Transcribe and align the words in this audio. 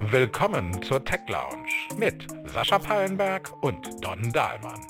Willkommen 0.00 0.80
zur 0.82 1.04
Tech 1.04 1.22
Lounge 1.28 1.68
mit 1.98 2.28
Sascha 2.52 2.78
Pallenberg 2.78 3.52
und 3.64 4.04
Don 4.04 4.30
Dahlmann. 4.30 4.80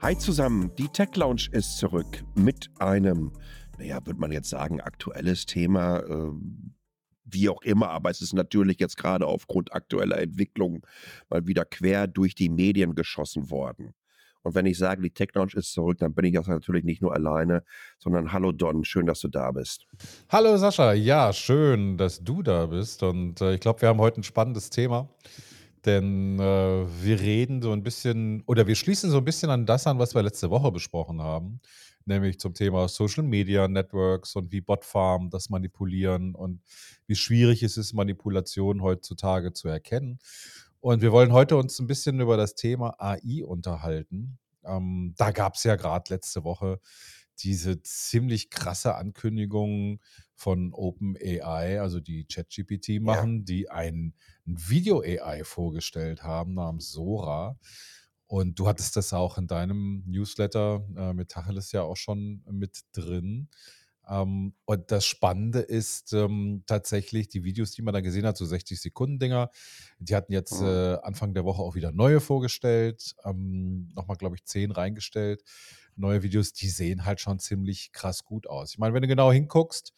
Hi 0.00 0.16
zusammen, 0.16 0.70
die 0.78 0.86
Tech 0.86 1.16
Lounge 1.16 1.48
ist 1.50 1.78
zurück 1.78 2.22
mit 2.36 2.70
einem, 2.78 3.32
naja, 3.76 3.98
würde 4.06 4.20
man 4.20 4.30
jetzt 4.30 4.50
sagen, 4.50 4.80
aktuelles 4.80 5.44
Thema. 5.44 5.98
Äh, 5.98 6.30
wie 7.24 7.48
auch 7.48 7.60
immer, 7.62 7.90
aber 7.90 8.10
es 8.10 8.22
ist 8.22 8.32
natürlich 8.32 8.78
jetzt 8.78 8.96
gerade 8.96 9.26
aufgrund 9.26 9.74
aktueller 9.74 10.18
Entwicklungen 10.18 10.82
mal 11.28 11.46
wieder 11.46 11.64
quer 11.64 12.06
durch 12.06 12.34
die 12.34 12.48
Medien 12.48 12.94
geschossen 12.94 13.50
worden. 13.50 13.94
Und 14.42 14.54
wenn 14.54 14.66
ich 14.66 14.78
sage, 14.78 15.02
die 15.02 15.10
Tech 15.10 15.28
Lounge 15.34 15.52
ist 15.54 15.72
zurück, 15.72 15.98
dann 15.98 16.14
bin 16.14 16.24
ich 16.24 16.38
auch 16.38 16.46
natürlich 16.46 16.84
nicht 16.84 17.02
nur 17.02 17.14
alleine, 17.14 17.64
sondern 17.98 18.32
hallo 18.32 18.52
Don, 18.52 18.84
schön, 18.84 19.06
dass 19.06 19.20
du 19.20 19.28
da 19.28 19.50
bist. 19.50 19.86
Hallo 20.28 20.56
Sascha, 20.56 20.92
ja, 20.92 21.32
schön, 21.32 21.98
dass 21.98 22.22
du 22.22 22.42
da 22.42 22.66
bist. 22.66 23.02
Und 23.02 23.40
äh, 23.40 23.54
ich 23.54 23.60
glaube, 23.60 23.82
wir 23.82 23.88
haben 23.88 24.00
heute 24.00 24.20
ein 24.20 24.24
spannendes 24.24 24.70
Thema. 24.70 25.08
Denn 25.84 26.38
äh, 26.38 26.86
wir 27.02 27.20
reden 27.20 27.62
so 27.62 27.72
ein 27.72 27.82
bisschen 27.82 28.42
oder 28.46 28.66
wir 28.66 28.74
schließen 28.74 29.10
so 29.10 29.18
ein 29.18 29.24
bisschen 29.24 29.50
an 29.50 29.66
das 29.66 29.86
an, 29.86 29.98
was 29.98 30.14
wir 30.14 30.22
letzte 30.22 30.50
Woche 30.50 30.72
besprochen 30.72 31.22
haben, 31.22 31.60
nämlich 32.04 32.38
zum 32.40 32.52
Thema 32.52 32.88
Social 32.88 33.22
Media 33.22 33.68
Networks 33.68 34.34
und 34.34 34.50
wie 34.50 34.60
Botfarm 34.60 35.30
das 35.30 35.50
manipulieren 35.50 36.34
und 36.34 36.60
wie 37.06 37.14
schwierig 37.14 37.62
es 37.62 37.76
ist, 37.76 37.94
Manipulation 37.94 38.82
heutzutage 38.82 39.52
zu 39.52 39.68
erkennen. 39.68 40.18
Und 40.80 41.02
wir 41.02 41.12
wollen 41.12 41.32
heute 41.32 41.56
uns 41.56 41.78
ein 41.78 41.86
bisschen 41.86 42.20
über 42.20 42.36
das 42.36 42.54
Thema 42.54 42.94
AI 42.98 43.44
unterhalten. 43.44 44.38
Ähm, 44.64 45.14
da 45.16 45.32
gab 45.32 45.54
es 45.54 45.64
ja 45.64 45.76
gerade 45.76 46.14
letzte 46.14 46.44
Woche 46.44 46.80
diese 47.40 47.82
ziemlich 47.82 48.50
krasse 48.50 48.94
Ankündigung 48.94 50.00
von 50.34 50.72
OpenAI, 50.72 51.80
also 51.80 52.00
die 52.00 52.26
ChatGPT 52.26 53.00
machen, 53.00 53.38
ja. 53.38 53.44
die 53.44 53.70
ein, 53.70 54.14
ein 54.46 54.56
Video-AI 54.56 55.44
vorgestellt 55.44 56.22
haben 56.22 56.54
namens 56.54 56.90
Sora. 56.90 57.58
Und 58.26 58.58
du 58.58 58.68
hattest 58.68 58.94
das 58.96 59.12
auch 59.12 59.38
in 59.38 59.46
deinem 59.46 60.04
Newsletter 60.06 60.86
äh, 60.96 61.12
mit 61.12 61.30
Tacheles 61.30 61.72
ja 61.72 61.82
auch 61.82 61.96
schon 61.96 62.42
mit 62.50 62.82
drin. 62.92 63.48
Ähm, 64.08 64.54
und 64.64 64.90
das 64.90 65.04
Spannende 65.04 65.60
ist 65.60 66.12
ähm, 66.12 66.62
tatsächlich 66.66 67.28
die 67.28 67.44
Videos, 67.44 67.72
die 67.72 67.82
man 67.82 67.94
da 67.94 68.00
gesehen 68.00 68.26
hat, 68.26 68.36
so 68.36 68.46
60 68.46 68.80
Sekunden 68.80 69.18
Dinger. 69.18 69.50
Die 69.98 70.16
hatten 70.16 70.32
jetzt 70.32 70.60
mhm. 70.60 70.66
äh, 70.66 70.94
Anfang 71.02 71.34
der 71.34 71.44
Woche 71.44 71.62
auch 71.62 71.74
wieder 71.74 71.92
neue 71.92 72.20
vorgestellt. 72.20 73.14
Ähm, 73.24 73.90
Nochmal, 73.94 74.16
glaube 74.16 74.36
ich, 74.36 74.44
zehn 74.44 74.70
reingestellt. 74.70 75.42
Neue 75.96 76.22
Videos, 76.22 76.52
die 76.52 76.68
sehen 76.68 77.04
halt 77.04 77.20
schon 77.20 77.38
ziemlich 77.38 77.92
krass 77.92 78.24
gut 78.24 78.46
aus. 78.46 78.70
Ich 78.70 78.78
meine, 78.78 78.94
wenn 78.94 79.02
du 79.02 79.08
genau 79.08 79.32
hinguckst, 79.32 79.92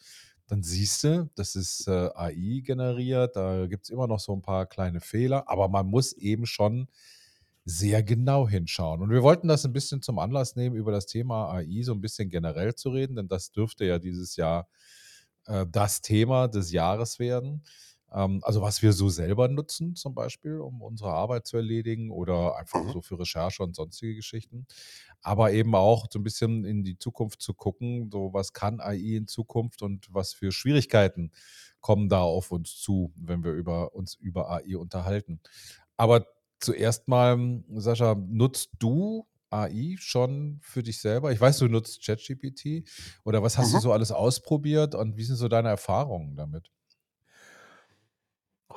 dann 0.47 0.63
siehst 0.63 1.05
du, 1.05 1.29
das 1.35 1.55
ist 1.55 1.87
äh, 1.87 2.09
AI 2.13 2.61
generiert. 2.63 3.37
Da 3.37 3.67
gibt 3.67 3.85
es 3.85 3.89
immer 3.89 4.07
noch 4.07 4.19
so 4.19 4.35
ein 4.35 4.41
paar 4.41 4.65
kleine 4.65 4.99
Fehler, 4.99 5.47
aber 5.47 5.69
man 5.69 5.87
muss 5.87 6.11
eben 6.11 6.45
schon 6.45 6.87
sehr 7.63 8.03
genau 8.03 8.47
hinschauen. 8.47 9.01
Und 9.01 9.11
wir 9.11 9.23
wollten 9.23 9.47
das 9.47 9.65
ein 9.65 9.73
bisschen 9.73 10.01
zum 10.01 10.19
Anlass 10.19 10.55
nehmen, 10.55 10.75
über 10.75 10.91
das 10.91 11.05
Thema 11.05 11.51
AI 11.51 11.83
so 11.83 11.93
ein 11.93 12.01
bisschen 12.01 12.29
generell 12.29 12.75
zu 12.75 12.89
reden, 12.89 13.15
denn 13.15 13.27
das 13.27 13.51
dürfte 13.51 13.85
ja 13.85 13.99
dieses 13.99 14.35
Jahr 14.35 14.67
äh, 15.45 15.65
das 15.69 16.01
Thema 16.01 16.47
des 16.47 16.71
Jahres 16.71 17.19
werden. 17.19 17.63
Ähm, 18.11 18.41
also 18.43 18.61
was 18.61 18.81
wir 18.81 18.93
so 18.93 19.09
selber 19.09 19.47
nutzen 19.47 19.95
zum 19.95 20.13
Beispiel, 20.15 20.57
um 20.59 20.81
unsere 20.81 21.11
Arbeit 21.11 21.47
zu 21.47 21.57
erledigen 21.57 22.11
oder 22.11 22.57
einfach 22.57 22.83
mhm. 22.83 22.91
so 22.91 23.01
für 23.01 23.19
Recherche 23.19 23.63
und 23.63 23.75
sonstige 23.75 24.15
Geschichten. 24.15 24.65
Aber 25.21 25.51
eben 25.51 25.75
auch 25.75 26.07
so 26.09 26.19
ein 26.19 26.23
bisschen 26.23 26.65
in 26.65 26.83
die 26.83 26.97
Zukunft 26.97 27.41
zu 27.41 27.53
gucken, 27.53 28.09
so 28.11 28.33
was 28.33 28.53
kann 28.53 28.79
AI 28.79 29.17
in 29.17 29.27
Zukunft 29.27 29.81
und 29.81 30.07
was 30.11 30.33
für 30.33 30.51
Schwierigkeiten 30.51 31.31
kommen 31.79 32.09
da 32.09 32.21
auf 32.21 32.51
uns 32.51 32.75
zu, 32.77 33.11
wenn 33.15 33.43
wir 33.43 33.53
über 33.53 33.95
uns 33.95 34.15
über 34.15 34.49
AI 34.49 34.77
unterhalten. 34.77 35.39
Aber 35.97 36.25
zuerst 36.61 37.07
mal, 37.07 37.63
Sascha, 37.75 38.15
nutzt 38.15 38.71
du 38.79 39.27
AI 39.49 39.95
schon 39.99 40.59
für 40.61 40.83
dich 40.83 41.01
selber? 41.01 41.31
Ich 41.31 41.41
weiß, 41.41 41.57
du 41.59 41.67
nutzt 41.67 42.05
ChatGPT 42.05 42.87
oder 43.25 43.43
was 43.43 43.57
hast 43.57 43.69
mhm. 43.69 43.75
du 43.75 43.79
so 43.81 43.91
alles 43.91 44.11
ausprobiert 44.11 44.95
und 44.95 45.17
wie 45.17 45.23
sind 45.23 45.35
so 45.35 45.47
deine 45.47 45.69
Erfahrungen 45.69 46.35
damit? 46.35 46.71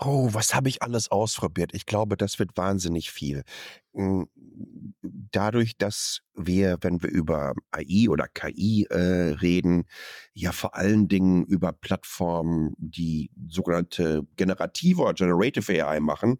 Oh, 0.00 0.28
was 0.32 0.54
habe 0.54 0.68
ich 0.68 0.82
alles 0.82 1.10
ausprobiert? 1.10 1.72
Ich 1.72 1.86
glaube, 1.86 2.16
das 2.16 2.38
wird 2.40 2.56
wahnsinnig 2.56 3.12
viel. 3.12 3.44
Hm, 3.94 4.28
dadurch, 5.02 5.76
dass 5.76 6.22
wir, 6.36 6.78
wenn 6.80 7.02
wir 7.02 7.10
über 7.10 7.54
AI 7.70 8.08
oder 8.08 8.26
KI 8.28 8.86
äh, 8.90 9.34
reden, 9.40 9.84
ja 10.32 10.50
vor 10.50 10.74
allen 10.74 11.06
Dingen 11.06 11.44
über 11.44 11.72
Plattformen, 11.72 12.74
die 12.76 13.30
sogenannte 13.48 14.26
generative 14.36 15.02
oder 15.02 15.14
generative 15.14 15.86
AI 15.86 16.00
machen, 16.00 16.38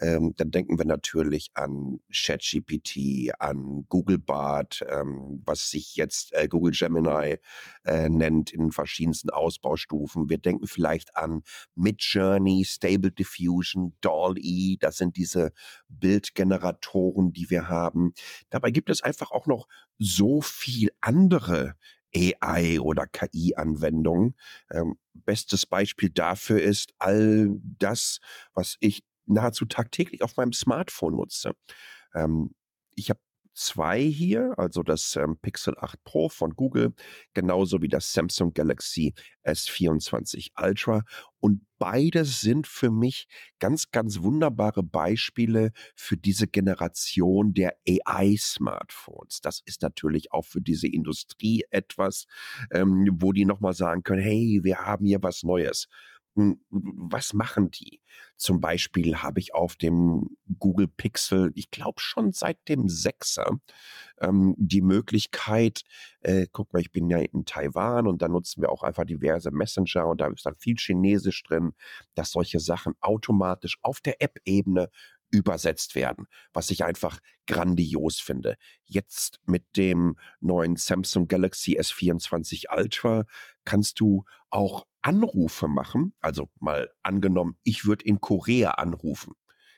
ähm, 0.00 0.34
dann 0.36 0.50
denken 0.52 0.78
wir 0.78 0.84
natürlich 0.84 1.50
an 1.54 1.98
ChatGPT, 2.12 3.32
an 3.40 3.84
Google 3.88 4.18
Bart, 4.18 4.84
ähm, 4.88 5.42
was 5.44 5.70
sich 5.70 5.96
jetzt 5.96 6.32
äh, 6.34 6.46
Google 6.46 6.72
Gemini 6.72 7.38
äh, 7.84 8.08
nennt 8.08 8.52
in 8.52 8.70
verschiedensten 8.70 9.30
Ausbaustufen. 9.30 10.28
Wir 10.28 10.38
denken 10.38 10.68
vielleicht 10.68 11.16
an 11.16 11.42
Midjourney, 11.74 12.64
Stable 12.64 13.10
Diffusion, 13.10 13.94
DALL-E, 14.02 14.76
das 14.78 14.98
sind 14.98 15.16
diese 15.16 15.52
Bildgeneratoren, 15.88 17.32
die 17.32 17.50
wir 17.50 17.68
haben. 17.68 18.12
Dabei 18.50 18.70
gibt 18.70 18.88
es 18.88 19.02
einfach 19.02 19.31
auch 19.32 19.46
noch 19.46 19.68
so 19.98 20.40
viel 20.40 20.90
andere 21.00 21.74
AI 22.14 22.80
oder 22.80 23.06
KI-Anwendungen. 23.06 24.34
Ähm, 24.70 24.98
bestes 25.14 25.66
Beispiel 25.66 26.10
dafür 26.10 26.60
ist 26.60 26.92
all 26.98 27.50
das, 27.78 28.18
was 28.54 28.76
ich 28.80 29.02
nahezu 29.26 29.64
tagtäglich 29.64 30.22
auf 30.22 30.36
meinem 30.36 30.52
Smartphone 30.52 31.16
nutze. 31.16 31.52
Ähm, 32.14 32.54
ich 32.94 33.10
habe 33.10 33.20
zwei 33.54 34.00
hier, 34.02 34.54
also 34.58 34.82
das 34.82 35.16
ähm, 35.16 35.36
Pixel 35.40 35.74
8 35.78 36.02
Pro 36.04 36.28
von 36.28 36.54
Google, 36.54 36.94
genauso 37.34 37.82
wie 37.82 37.88
das 37.88 38.12
Samsung 38.12 38.52
Galaxy 38.54 39.14
S24 39.44 40.50
Ultra. 40.60 41.04
Und 41.40 41.62
beide 41.78 42.24
sind 42.24 42.66
für 42.66 42.90
mich 42.90 43.26
ganz, 43.58 43.90
ganz 43.90 44.22
wunderbare 44.22 44.82
Beispiele 44.82 45.72
für 45.96 46.16
diese 46.16 46.46
Generation 46.46 47.52
der 47.54 47.74
AI-Smartphones. 47.88 49.40
Das 49.40 49.60
ist 49.64 49.82
natürlich 49.82 50.32
auch 50.32 50.44
für 50.44 50.60
diese 50.60 50.86
Industrie 50.86 51.64
etwas, 51.70 52.26
ähm, 52.70 53.08
wo 53.14 53.32
die 53.32 53.44
nochmal 53.44 53.74
sagen 53.74 54.02
können, 54.02 54.22
hey, 54.22 54.60
wir 54.62 54.78
haben 54.78 55.06
hier 55.06 55.22
was 55.22 55.42
Neues. 55.42 55.88
Was 56.34 57.34
machen 57.34 57.70
die? 57.70 58.00
Zum 58.36 58.60
Beispiel 58.60 59.16
habe 59.18 59.38
ich 59.38 59.54
auf 59.54 59.76
dem 59.76 60.36
Google 60.58 60.88
Pixel, 60.88 61.52
ich 61.54 61.70
glaube 61.70 62.00
schon 62.00 62.32
seit 62.32 62.56
dem 62.68 62.88
Sechser, 62.88 63.58
ähm, 64.20 64.54
die 64.56 64.80
Möglichkeit, 64.80 65.82
äh, 66.20 66.46
guck 66.50 66.72
mal, 66.72 66.80
ich 66.80 66.90
bin 66.90 67.10
ja 67.10 67.18
in 67.18 67.44
Taiwan 67.44 68.06
und 68.06 68.22
da 68.22 68.28
nutzen 68.28 68.62
wir 68.62 68.70
auch 68.70 68.82
einfach 68.82 69.04
diverse 69.04 69.50
Messenger 69.50 70.06
und 70.06 70.20
da 70.22 70.28
ist 70.28 70.46
dann 70.46 70.56
viel 70.56 70.76
Chinesisch 70.76 71.42
drin, 71.42 71.72
dass 72.14 72.30
solche 72.30 72.60
Sachen 72.60 72.94
automatisch 73.00 73.78
auf 73.82 74.00
der 74.00 74.22
App-Ebene 74.22 74.88
übersetzt 75.32 75.94
werden, 75.94 76.26
was 76.52 76.70
ich 76.70 76.84
einfach 76.84 77.18
grandios 77.46 78.20
finde. 78.20 78.56
Jetzt 78.84 79.40
mit 79.46 79.64
dem 79.76 80.16
neuen 80.40 80.76
Samsung 80.76 81.26
Galaxy 81.26 81.78
S24 81.78 82.66
Ultra 82.76 83.24
kannst 83.64 84.00
du 84.00 84.24
auch 84.50 84.86
Anrufe 85.02 85.68
machen. 85.68 86.14
Also 86.20 86.48
mal 86.60 86.90
angenommen, 87.02 87.56
ich 87.62 87.84
würde 87.84 88.04
in 88.04 88.20
Korea 88.20 88.72
anrufen 88.72 89.34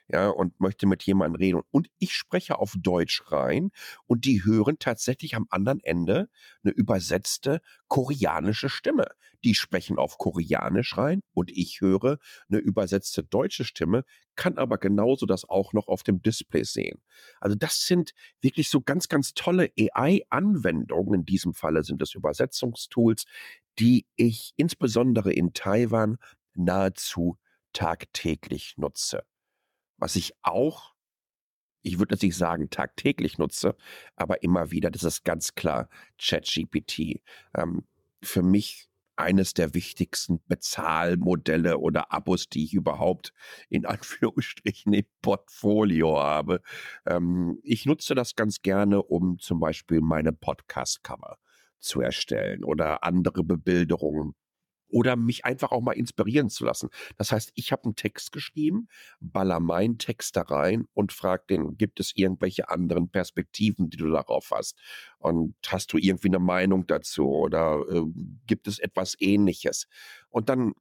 ja, 0.09 0.29
und 0.29 0.61
möchte 0.61 0.87
mit 0.87 1.03
jemandem 1.03 1.37
reden. 1.37 1.63
Und 1.71 1.89
ich 1.99 2.15
spreche 2.15 2.59
auf 2.59 2.75
Deutsch 2.79 3.23
rein 3.29 3.71
und 4.07 4.25
die 4.25 4.45
hören 4.45 4.79
tatsächlich 4.79 5.35
am 5.35 5.47
anderen 5.51 5.81
Ende 5.81 6.29
eine 6.63 6.73
übersetzte 6.73 7.61
koreanische 7.89 8.69
Stimme. 8.69 9.07
Die 9.45 9.55
sprechen 9.55 9.99
auf 9.99 10.17
Koreanisch 10.17 10.97
rein 10.97 11.21
und 11.33 11.51
ich 11.51 11.81
höre 11.81 12.19
eine 12.49 12.59
übersetzte 12.59 13.23
deutsche 13.23 13.65
Stimme, 13.65 14.05
kann 14.37 14.57
aber 14.59 14.79
genauso 14.79 15.27
das 15.27 15.49
auch 15.49 15.73
noch 15.75 15.87
auf 15.87 16.03
dem 16.03 16.23
Display 16.23 16.65
sehen. 16.65 17.03
Also 17.41 17.55
das 17.55 17.87
sind 17.87 18.15
wirklich 18.41 18.71
so 18.71 18.81
ganz, 18.81 19.09
ganz 19.09 19.35
tolle 19.35 19.71
AI-Anwendungen. 19.79 21.21
In 21.21 21.25
diesem 21.27 21.55
Falle 21.55 21.85
sind 21.85 22.01
es 22.01 22.15
Übersetzungstools, 22.15 23.25
die 23.79 24.07
ich 24.17 24.53
insbesondere 24.57 25.33
in 25.33 25.53
Taiwan 25.53 26.19
nahezu 26.55 27.39
tagtäglich 27.73 28.75
nutze. 28.77 29.25
Was 29.99 30.17
ich 30.17 30.33
auch, 30.43 30.95
ich 31.83 31.99
würde 31.99 32.15
natürlich 32.15 32.37
sagen, 32.37 32.71
tagtäglich 32.71 33.39
nutze, 33.39 33.77
aber 34.17 34.43
immer 34.43 34.71
wieder, 34.71 34.91
das 34.91 35.05
ist 35.05 35.25
ganz 35.25 35.55
klar 35.55 35.89
ChatGPT. 36.19 37.23
Ähm, 37.55 37.85
für 38.23 38.43
mich 38.43 38.89
eines 39.17 39.55
der 39.55 39.75
wichtigsten 39.75 40.41
Bezahlmodelle 40.47 41.79
oder 41.79 42.13
Abos, 42.13 42.49
die 42.49 42.65
ich 42.65 42.75
überhaupt 42.75 43.33
in 43.69 43.87
Anführungsstrichen 43.87 44.93
im 44.93 45.07
Portfolio 45.23 46.19
habe. 46.19 46.63
Ähm, 47.07 47.59
ich 47.63 47.87
nutze 47.87 48.15
das 48.15 48.35
ganz 48.35 48.63
gerne, 48.63 49.03
um 49.03 49.39
zum 49.39 49.61
Beispiel 49.61 50.01
meine 50.01 50.33
Podcast-Cover 50.33 51.39
zu 51.79 52.01
erstellen 52.01 52.65
oder 52.65 53.05
andere 53.05 53.45
Bebilderungen 53.45 54.35
oder 54.89 55.17
mich 55.17 55.45
einfach 55.45 55.73
auch 55.73 55.81
mal 55.81 55.93
inspirieren 55.93 56.49
zu 56.49 56.65
lassen. 56.65 56.89
Das 57.17 57.33
heißt, 57.33 57.51
ich 57.57 57.73
habe 57.73 57.85
einen 57.85 57.97
Text 57.97 58.31
geschrieben, 58.31 58.87
baller 59.21 59.59
meinen 59.59 59.99
Text 59.99 60.37
da 60.37 60.43
rein 60.43 60.87
und 60.93 61.13
frage 61.13 61.45
den, 61.51 61.77
gibt 61.77 61.99
es 61.99 62.13
irgendwelche 62.15 62.69
anderen 62.69 63.09
Perspektiven, 63.09 63.91
die 63.91 63.97
du 63.97 64.09
darauf 64.09 64.53
hast? 64.55 64.79
Und 65.19 65.57
hast 65.67 65.93
du 65.93 65.99
irgendwie 65.99 66.29
eine 66.29 66.39
Meinung 66.39 66.87
dazu 66.87 67.29
oder 67.29 67.85
äh, 67.91 68.05
gibt 68.47 68.69
es 68.69 68.79
etwas 68.79 69.17
Ähnliches? 69.19 69.89
Und 70.29 70.49
dann 70.49 70.75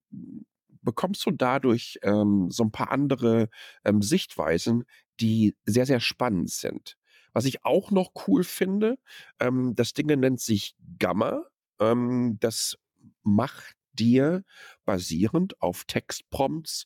bekommst 0.84 1.26
du 1.26 1.32
dadurch 1.32 1.98
ähm, 2.04 2.52
so 2.52 2.64
ein 2.64 2.72
paar 2.72 2.92
andere 2.92 3.50
ähm, 3.84 4.04
Sichtweisen, 4.04 4.84
die 5.20 5.56
sehr, 5.66 5.88
sehr 5.88 6.00
spannend 6.00 6.52
sind. 6.52 6.98
Was 7.34 7.46
ich 7.46 7.66
auch 7.66 7.92
noch 7.92 8.12
cool 8.28 8.44
finde, 8.44 8.98
ähm, 9.40 9.76
das 9.76 9.94
Ding 9.94 10.08
nennt 10.08 10.40
sich 10.40 10.76
Gamma. 11.00 11.44
Ähm, 11.80 12.38
das 12.40 12.78
macht 13.24 13.76
dir 13.94 14.44
basierend 14.86 15.62
auf 15.62 15.86
Textprompts 15.86 16.86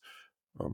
äh, 0.59 0.65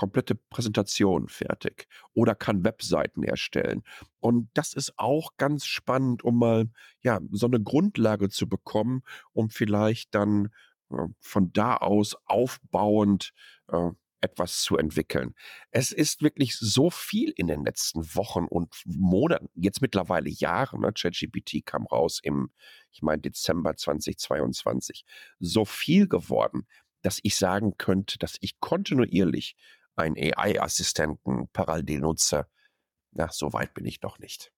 komplette 0.00 0.34
Präsentation 0.34 1.28
fertig 1.28 1.86
oder 2.14 2.34
kann 2.34 2.64
Webseiten 2.64 3.22
erstellen. 3.22 3.82
Und 4.18 4.48
das 4.54 4.72
ist 4.72 4.94
auch 4.96 5.36
ganz 5.36 5.66
spannend, 5.66 6.24
um 6.24 6.38
mal 6.38 6.70
ja 7.02 7.20
so 7.32 7.44
eine 7.44 7.60
Grundlage 7.60 8.30
zu 8.30 8.48
bekommen, 8.48 9.02
um 9.34 9.50
vielleicht 9.50 10.14
dann 10.14 10.48
äh, 10.90 11.06
von 11.18 11.52
da 11.52 11.76
aus 11.76 12.16
aufbauend 12.24 13.34
äh, 13.68 13.90
etwas 14.20 14.60
zu 14.62 14.76
entwickeln. 14.76 15.34
Es 15.70 15.92
ist 15.92 16.22
wirklich 16.22 16.56
so 16.56 16.90
viel 16.90 17.30
in 17.30 17.46
den 17.46 17.64
letzten 17.64 18.14
Wochen 18.14 18.44
und 18.44 18.74
Monaten, 18.84 19.48
jetzt 19.54 19.80
mittlerweile 19.82 20.28
Jahren, 20.28 20.80
ne? 20.80 20.92
ChatGPT 20.92 21.64
kam 21.64 21.86
raus 21.86 22.20
im, 22.22 22.50
ich 22.92 23.02
meine, 23.02 23.22
Dezember 23.22 23.76
2022, 23.76 25.04
so 25.38 25.64
viel 25.64 26.08
geworden, 26.08 26.66
dass 27.02 27.20
ich 27.22 27.36
sagen 27.36 27.76
könnte, 27.78 28.18
dass 28.18 28.36
ich 28.40 28.60
kontinuierlich 28.60 29.56
einen 29.96 30.16
AI-Assistenten 30.16 31.48
parallel 31.52 32.00
nutze. 32.00 32.46
Na, 33.12 33.28
so 33.30 33.52
weit 33.52 33.74
bin 33.74 33.86
ich 33.86 34.02
noch 34.02 34.18
nicht. 34.18 34.52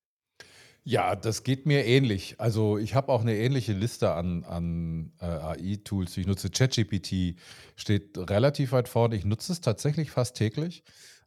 Ja, 0.84 1.14
das 1.14 1.44
geht 1.44 1.64
mir 1.64 1.84
ähnlich. 1.84 2.40
Also 2.40 2.76
ich 2.76 2.94
habe 2.96 3.12
auch 3.12 3.20
eine 3.20 3.36
ähnliche 3.36 3.72
Liste 3.72 4.12
an, 4.14 4.42
an 4.44 5.12
äh, 5.20 5.26
AI-Tools. 5.26 6.16
Ich 6.16 6.26
nutze 6.26 6.50
ChatGPT, 6.50 7.36
steht 7.76 8.18
relativ 8.18 8.72
weit 8.72 8.88
vorne. 8.88 9.14
Ich 9.14 9.24
nutze 9.24 9.52
es 9.52 9.60
tatsächlich 9.60 10.10
fast 10.10 10.36
täglich. 10.36 10.82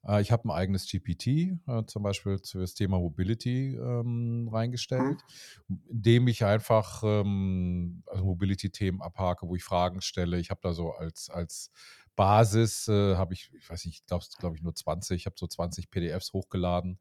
Äh, 0.05 0.21
ich 0.21 0.33
habe 0.33 0.49
ein 0.49 0.51
eigenes 0.51 0.87
GPT, 0.87 1.27
äh, 1.67 1.85
zum 1.87 2.03
Beispiel 2.03 2.37
für 2.37 2.59
das 2.59 2.73
Thema 2.73 2.99
Mobility 2.99 3.75
ähm, 3.75 4.49
Mhm. 4.49 4.51
reingestellt, 4.51 5.23
indem 5.89 6.27
ich 6.27 6.43
einfach 6.43 7.01
ähm, 7.05 8.03
also 8.07 8.25
Mobility-Themen 8.25 9.01
abhake, 9.01 9.47
wo 9.47 9.55
ich 9.55 9.63
Fragen 9.63 10.01
stelle. 10.01 10.37
Ich 10.37 10.49
habe 10.49 10.59
da 10.63 10.73
so 10.73 10.91
als, 10.91 11.29
als 11.29 11.71
Basis, 12.17 12.87
äh, 12.89 13.15
habe 13.15 13.33
ich, 13.33 13.51
ich 13.57 13.69
weiß 13.69 13.85
nicht, 13.85 14.01
ich 14.01 14.05
glaube 14.05 14.25
glaub 14.37 14.55
ich 14.55 14.61
nur 14.61 14.75
20, 14.75 15.15
ich 15.21 15.25
habe 15.25 15.35
so 15.39 15.47
20 15.47 15.89
PDFs 15.91 16.33
hochgeladen 16.33 16.99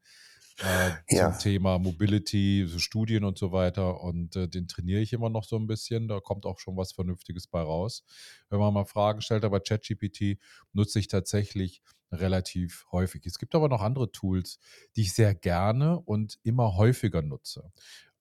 äh, 0.59 0.91
zum 1.13 1.17
Ja. 1.17 1.31
Thema 1.31 1.79
Mobility, 1.79 2.65
so 2.67 2.79
Studien 2.79 3.23
und 3.23 3.37
so 3.37 3.51
weiter. 3.51 4.01
Und 4.01 4.35
äh, 4.35 4.47
den 4.47 4.67
trainiere 4.67 5.01
ich 5.01 5.13
immer 5.13 5.29
noch 5.29 5.43
so 5.43 5.57
ein 5.57 5.67
bisschen. 5.67 6.07
Da 6.07 6.19
kommt 6.19 6.45
auch 6.45 6.59
schon 6.59 6.77
was 6.77 6.93
Vernünftiges 6.93 7.47
bei 7.47 7.61
raus. 7.61 8.03
Wenn 8.49 8.59
man 8.59 8.73
mal 8.73 8.85
Fragen 8.85 9.21
stellt, 9.21 9.43
aber 9.43 9.59
ChatGPT 9.59 10.39
nutze 10.73 10.99
ich 10.99 11.07
tatsächlich 11.07 11.81
relativ 12.11 12.85
häufig. 12.91 13.25
Es 13.25 13.39
gibt 13.39 13.55
aber 13.55 13.67
noch 13.67 13.81
andere 13.81 14.11
Tools, 14.11 14.59
die 14.95 15.01
ich 15.01 15.13
sehr 15.13 15.35
gerne 15.35 15.99
und 15.99 16.39
immer 16.43 16.75
häufiger 16.75 17.21
nutze. 17.21 17.71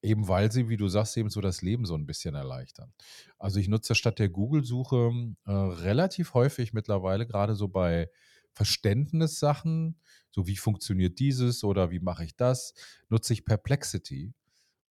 Eben 0.02 0.28
weil 0.28 0.52
sie, 0.52 0.69
wie 0.69 0.76
du 0.76 0.88
sagst, 0.88 1.16
eben 1.16 1.30
so 1.30 1.40
das 1.40 1.62
Leben 1.62 1.87
so 1.87 1.94
ein 1.94 2.04
bisschen 2.04 2.34
erleichtern. 2.34 2.92
Also 3.38 3.58
ich 3.58 3.69
nutze 3.69 3.94
statt 3.94 4.19
der 4.19 4.28
Google-Suche 4.28 5.12
äh, 5.46 5.50
relativ 5.50 6.34
häufig 6.34 6.72
mittlerweile, 6.72 7.26
gerade 7.26 7.54
so 7.54 7.69
bei 7.69 8.10
Verständnissachen, 8.52 9.98
so 10.34 10.48
wie 10.48 10.56
funktioniert 10.56 11.20
dieses 11.20 11.62
oder 11.62 11.92
wie 11.92 12.00
mache 12.00 12.25
ich 12.25 12.34
das, 12.34 12.75
nutze 13.08 13.32
ich 13.32 13.44
Perplexity. 13.44 14.34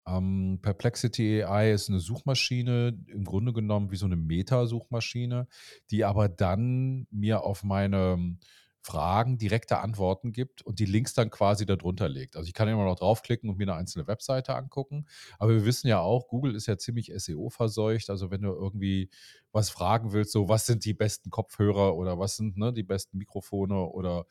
Ähm, 0.07 0.59
Perplexity 0.61 1.43
AI 1.43 1.73
ist 1.73 1.89
eine 1.89 1.99
Suchmaschine, 1.99 2.99
im 3.07 3.25
Grunde 3.25 3.55
genommen 3.55 3.91
wie 3.91 3.97
so 3.97 4.05
eine 4.05 4.17
Meta-Suchmaschine, 4.17 5.49
die 5.91 6.05
aber 6.05 6.29
dann 6.29 7.07
mir 7.11 7.43
auf 7.43 7.65
meine 7.65 8.37
Fragen 8.83 9.37
direkte 9.37 9.79
Antworten 9.79 10.33
gibt 10.33 10.63
und 10.63 10.79
die 10.79 10.87
Links 10.87 11.13
dann 11.13 11.31
quasi 11.31 11.67
darunter 11.67 12.09
legt. 12.09 12.37
Also 12.37 12.47
ich 12.47 12.55
kann 12.55 12.69
immer 12.69 12.85
noch 12.85 12.97
draufklicken 12.97 13.51
und 13.51 13.59
mir 13.59 13.65
eine 13.65 13.75
einzelne 13.75 14.07
Webseite 14.07 14.55
angucken. 14.55 15.07
Aber 15.39 15.53
wir 15.53 15.65
wissen 15.67 15.89
ja 15.89 16.01
auch, 16.01 16.29
Google 16.29 16.55
ist 16.55 16.67
ja 16.67 16.79
ziemlich 16.79 17.13
SEO-verseucht. 17.15 18.09
Also 18.09 18.31
wenn 18.31 18.41
du 18.43 18.53
irgendwie 18.53 19.11
was 19.53 19.69
fragen 19.69 20.13
willst, 20.13 20.33
so 20.33 20.49
was 20.49 20.65
sind 20.65 20.85
die 20.87 20.95
besten 20.95 21.31
Kopfhörer 21.31 21.95
oder 21.95 22.19
was 22.19 22.37
sind 22.37 22.57
ne, 22.57 22.73
die 22.73 22.83
besten 22.83 23.19
Mikrofone 23.19 23.85
oder 23.85 24.25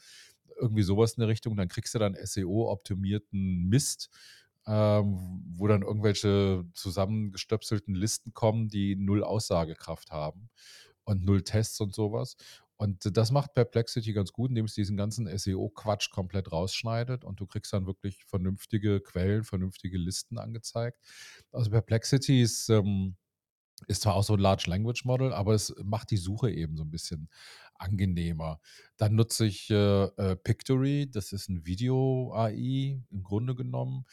irgendwie 0.60 0.84
sowas 0.84 1.14
in 1.14 1.22
der 1.22 1.30
Richtung, 1.30 1.56
dann 1.56 1.68
kriegst 1.68 1.96
du 1.96 2.00
dann 2.00 2.16
SEO-optimierten 2.22 3.68
Mist, 3.68 4.10
ähm, 4.68 5.44
wo 5.56 5.68
dann 5.68 5.82
irgendwelche 5.82 6.66
zusammengestöpselten 6.74 7.96
Listen 7.96 8.34
kommen, 8.34 8.68
die 8.68 8.96
null 8.96 9.24
Aussagekraft 9.24 10.12
haben 10.12 10.50
und 11.04 11.26
null 11.26 11.44
Tests 11.44 11.80
und 11.82 11.94
sowas. 11.94 12.36
Und 12.82 13.18
das 13.18 13.32
macht 13.32 13.56
Perplexity 13.56 14.14
ganz 14.14 14.32
gut, 14.32 14.52
indem 14.52 14.64
es 14.64 14.74
diesen 14.74 14.96
ganzen 14.96 15.28
SEO-Quatsch 15.28 16.12
komplett 16.12 16.54
rausschneidet 16.54 17.26
und 17.26 17.42
du 17.42 17.46
kriegst 17.46 17.74
dann 17.74 17.86
wirklich 17.86 18.24
vernünftige 18.24 19.02
Quellen, 19.02 19.44
vernünftige 19.44 19.98
Listen 19.98 20.38
angezeigt. 20.38 20.98
Also 21.52 21.72
Perplexity 21.72 22.42
ist, 22.42 22.70
ähm, 22.70 23.18
ist 23.88 24.04
zwar 24.04 24.16
auch 24.16 24.24
so 24.24 24.34
ein 24.34 24.40
Large 24.40 24.70
Language 24.70 25.04
Model, 25.04 25.34
aber 25.34 25.56
es 25.56 25.76
macht 25.84 26.12
die 26.12 26.18
Suche 26.18 26.52
eben 26.52 26.78
so 26.78 26.84
ein 26.84 26.92
bisschen 26.92 27.28
angenehmer. 27.80 28.60
Dann 28.98 29.16
nutze 29.16 29.46
ich 29.46 29.70
äh, 29.70 30.04
äh, 30.04 30.36
Pictory, 30.36 31.10
das 31.10 31.32
ist 31.32 31.50
ein 31.50 31.66
Video-AI 31.66 33.02
im 33.10 33.24
Grunde 33.24 33.56
genommen. 33.56 34.06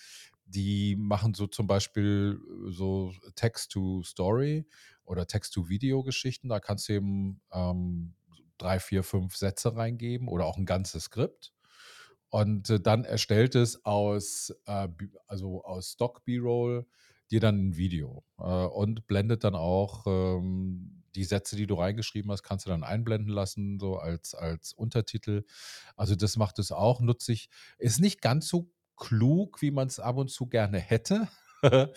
Die 0.45 0.97
machen 0.97 1.35
so 1.35 1.47
zum 1.47 1.67
Beispiel 1.67 2.41
äh, 2.41 2.73
so 2.73 3.13
Text-to-Story 3.35 4.67
oder 5.05 5.27
Text-to-Video-Geschichten. 5.27 6.49
Da 6.49 6.61
kannst 6.61 6.89
du 6.89 6.95
eben 6.95 7.41
ähm, 7.53 8.15
drei, 8.59 8.79
vier, 8.79 9.03
fünf 9.03 9.37
Sätze 9.37 9.77
reingeben 9.77 10.29
oder 10.29 10.47
auch 10.47 10.57
ein 10.57 10.67
ganzes 10.67 11.05
Skript. 11.05 11.53
Und 12.29 12.71
äh, 12.71 12.81
dann 12.81 13.05
erstellt 13.05 13.55
es 13.55 13.85
aus, 13.85 14.55
äh, 14.67 14.89
also 15.27 15.65
aus 15.65 15.93
Stock 15.93 16.25
B-Roll 16.25 16.87
dir 17.29 17.41
dann 17.41 17.71
ein 17.71 17.77
Video 17.77 18.23
und 18.37 19.09
blendet 19.09 19.43
dann 19.43 19.57
auch 19.57 20.07
ähm, 20.07 20.96
die 21.17 21.25
Sätze, 21.25 21.57
die 21.57 21.67
du 21.67 21.75
reingeschrieben 21.75 22.31
hast, 22.31 22.43
kannst 22.43 22.67
du 22.67 22.71
dann 22.71 22.85
einblenden 22.85 23.33
lassen, 23.33 23.79
so 23.81 23.97
als, 23.97 24.35
als 24.35 24.73
Untertitel. 24.73 25.45
Also 25.97 26.15
das 26.15 26.37
macht 26.37 26.59
es 26.59 26.71
auch, 26.73 27.01
nutze 27.01 27.33
ich. 27.33 27.49
Ist 27.79 28.01
nicht 28.01 28.21
ganz 28.21 28.49
so 28.49 28.71
klug, 28.97 29.61
wie 29.63 29.71
man 29.71 29.89
es 29.89 29.99
ab 29.99 30.17
und 30.17 30.31
zu 30.31 30.47
gerne 30.47 30.79
hätte. 30.79 31.29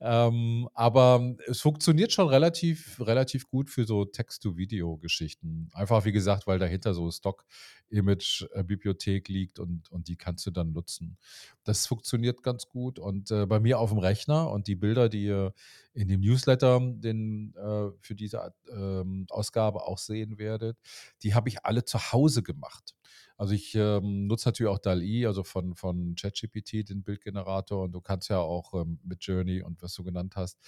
ähm, 0.00 0.68
aber 0.74 1.36
es 1.46 1.60
funktioniert 1.60 2.12
schon 2.12 2.28
relativ, 2.28 3.00
relativ 3.00 3.48
gut 3.48 3.70
für 3.70 3.84
so 3.84 4.04
Text-to-Video-Geschichten. 4.04 5.70
Einfach 5.72 6.04
wie 6.04 6.12
gesagt, 6.12 6.46
weil 6.46 6.58
dahinter 6.58 6.92
so 6.94 7.10
Stock-Image-Bibliothek 7.10 9.28
liegt 9.28 9.58
und, 9.58 9.90
und 9.90 10.08
die 10.08 10.16
kannst 10.16 10.46
du 10.46 10.50
dann 10.50 10.72
nutzen. 10.72 11.16
Das 11.64 11.86
funktioniert 11.86 12.42
ganz 12.42 12.68
gut. 12.68 12.98
Und 12.98 13.30
äh, 13.30 13.46
bei 13.46 13.60
mir 13.60 13.78
auf 13.78 13.90
dem 13.90 13.98
Rechner 13.98 14.50
und 14.50 14.66
die 14.66 14.76
Bilder, 14.76 15.08
die 15.08 15.24
ihr 15.24 15.54
in 15.94 16.08
dem 16.08 16.20
Newsletter 16.20 16.80
den, 16.80 17.54
äh, 17.56 17.88
für 18.00 18.14
diese 18.14 18.52
ähm, 18.70 19.26
Ausgabe 19.30 19.86
auch 19.86 19.98
sehen 19.98 20.38
werdet, 20.38 20.78
die 21.22 21.34
habe 21.34 21.48
ich 21.48 21.64
alle 21.64 21.84
zu 21.84 22.12
Hause 22.12 22.42
gemacht. 22.42 22.94
Also 23.38 23.54
ich 23.54 23.74
ähm, 23.76 24.26
nutze 24.26 24.48
natürlich 24.48 24.70
auch 24.70 24.80
DALI, 24.80 25.24
also 25.24 25.44
von, 25.44 25.76
von 25.76 26.16
ChatGPT, 26.16 26.88
den 26.88 27.04
Bildgenerator, 27.04 27.84
und 27.84 27.92
du 27.92 28.00
kannst 28.00 28.28
ja 28.28 28.38
auch 28.40 28.74
ähm, 28.74 28.98
mit 29.04 29.22
Journey 29.22 29.62
und 29.62 29.80
was 29.80 29.94
du 29.94 30.02
genannt 30.02 30.34
hast, 30.34 30.58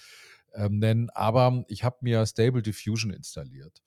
ähm, 0.53 0.79
nennen. 0.79 1.09
Aber 1.09 1.65
ich 1.67 1.83
habe 1.83 1.97
mir 1.99 2.25
Stable 2.25 2.61
Diffusion 2.61 3.11
installiert. 3.11 3.83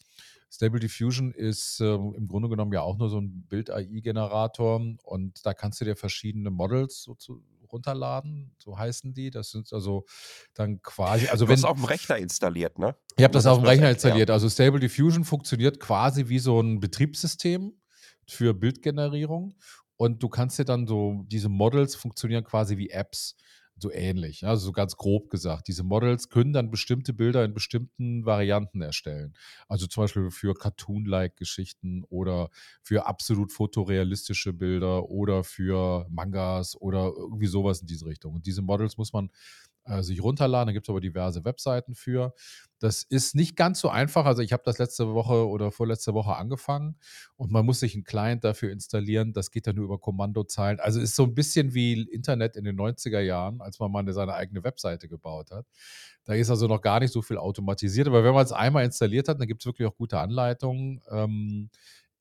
Stable 0.51 0.81
Diffusion 0.81 1.33
ist 1.33 1.81
ähm, 1.81 2.15
im 2.15 2.29
Grunde 2.29 2.51
genommen 2.51 2.75
ja 2.75 2.83
auch 2.83 2.99
nur 2.99 3.09
so 3.09 3.19
ein 3.19 3.47
Bild-AI-Generator 3.49 4.83
und 5.03 5.47
da 5.47 5.55
kannst 5.55 5.81
du 5.81 5.87
dir 5.87 5.97
verschiedene 5.97 6.51
Models 6.51 7.03
so 7.03 7.15
zu, 7.15 7.43
runterladen, 7.73 8.55
so 8.59 8.79
heißen 8.79 9.15
die. 9.15 9.31
Das 9.31 9.51
sind 9.51 9.73
also 9.73 10.05
dann 10.55 10.81
quasi, 10.83 11.27
also 11.29 11.47
Du 11.47 11.53
hast 11.53 11.63
wenn 11.63 11.69
auf 11.69 11.77
dem 11.77 11.85
Rechner 11.87 12.19
installiert, 12.19 12.79
ne? 12.79 12.97
ich 13.17 13.25
habe 13.25 13.33
Nur, 13.33 13.39
das 13.39 13.47
auf 13.47 13.59
dem 13.59 13.65
das 13.65 13.73
Rechner 13.73 13.91
installiert. 13.91 14.31
Also 14.31 14.49
Stable 14.49 14.81
Diffusion 14.81 15.25
funktioniert 15.25 15.81
quasi 15.81 16.29
wie 16.29 16.39
so 16.39 16.61
ein 16.61 16.81
Betriebssystem 16.81 17.73
für 18.31 18.55
Bildgenerierung. 18.55 19.55
Und 19.97 20.23
du 20.23 20.29
kannst 20.29 20.59
dir 20.59 20.65
dann 20.65 20.87
so, 20.87 21.25
diese 21.29 21.49
Models 21.49 21.95
funktionieren 21.95 22.45
quasi 22.45 22.77
wie 22.79 22.91
Apps, 22.91 23.37
so 23.77 23.91
ähnlich. 23.91 24.47
Also 24.47 24.67
so 24.67 24.73
ganz 24.73 24.97
grob 24.97 25.31
gesagt. 25.31 25.67
Diese 25.69 25.83
Models 25.83 26.29
können 26.29 26.53
dann 26.53 26.71
bestimmte 26.71 27.13
Bilder 27.13 27.45
in 27.45 27.55
bestimmten 27.55 28.25
Varianten 28.25 28.81
erstellen. 28.81 29.35
Also 29.69 29.87
zum 29.87 30.05
Beispiel 30.05 30.31
für 30.31 30.55
Cartoon-like 30.55 31.37
Geschichten 31.37 32.05
oder 32.09 32.51
für 32.83 33.07
absolut 33.07 33.53
fotorealistische 33.53 34.53
Bilder 34.53 35.09
oder 35.11 35.43
für 35.45 36.07
Mangas 36.09 36.81
oder 36.81 37.13
irgendwie 37.17 37.47
sowas 37.47 37.81
in 37.81 37.87
diese 37.89 38.07
Richtung. 38.07 38.35
Und 38.35 38.47
diese 38.47 38.63
Models 38.63 38.97
muss 38.97 39.13
man 39.13 39.31
äh, 39.87 40.03
sich 40.03 40.23
runterladen. 40.23 40.69
Da 40.69 40.73
gibt 40.73 40.87
es 40.87 40.91
aber 40.91 41.01
diverse 41.01 41.45
Webseiten 41.45 41.95
für. 41.95 42.35
Das 42.79 43.03
ist 43.03 43.35
nicht 43.35 43.57
ganz 43.57 43.81
so 43.81 43.89
einfach. 43.89 44.27
Also 44.27 44.43
ich 44.43 44.53
habe 44.53 44.63
das 44.65 44.79
letzte 44.79 45.15
Woche 45.15 45.49
oder 45.49 45.71
vorletzte 45.71 46.15
Woche 46.15 46.37
angefangen 46.37 46.97
und 47.37 47.51
man 47.51 47.65
muss 47.65 47.81
sich 47.81 47.95
einen 47.95 48.05
Client 48.05 48.45
dafür 48.45 48.71
installieren. 48.73 49.33
Das 49.33 49.51
geht 49.51 49.67
dann 49.67 49.77
nur 49.77 49.87
über 49.87 49.99
Kommandozeilen. 49.99 50.81
Also 50.81 51.01
ist 51.01 51.17
so 51.17 51.25
ein 51.25 51.35
bisschen 51.35 51.75
wie 51.75 52.03
Internet 52.03 52.57
in 52.57 52.65
den 52.65 52.77
90er 52.77 53.21
Jahren, 53.21 53.61
als 53.61 53.79
man 53.79 53.91
mal 53.91 54.11
seine 54.13 54.35
eigene 54.35 54.65
Webseite 54.65 55.09
gebaut 55.09 55.51
hat. 55.51 55.67
Da 56.25 56.35
ist 56.35 56.51
also 56.51 56.67
noch 56.67 56.81
gar 56.81 57.01
nicht 57.01 57.13
so 57.13 57.23
viel 57.23 57.39
automatisiert. 57.39 58.09
Aber 58.09 58.25
wenn 58.25 58.35
man 58.35 58.45
es 58.45 58.53
einmal 58.53 58.85
installiert 58.85 59.29
hat, 59.29 59.41
dann 59.41 59.47
gibt 59.47 59.63
es 59.63 59.67
wirklich 59.67 59.89
auch 59.89 59.97
gute 59.97 60.19
Anleitungen. 60.19 61.01
Ähm, 61.11 61.71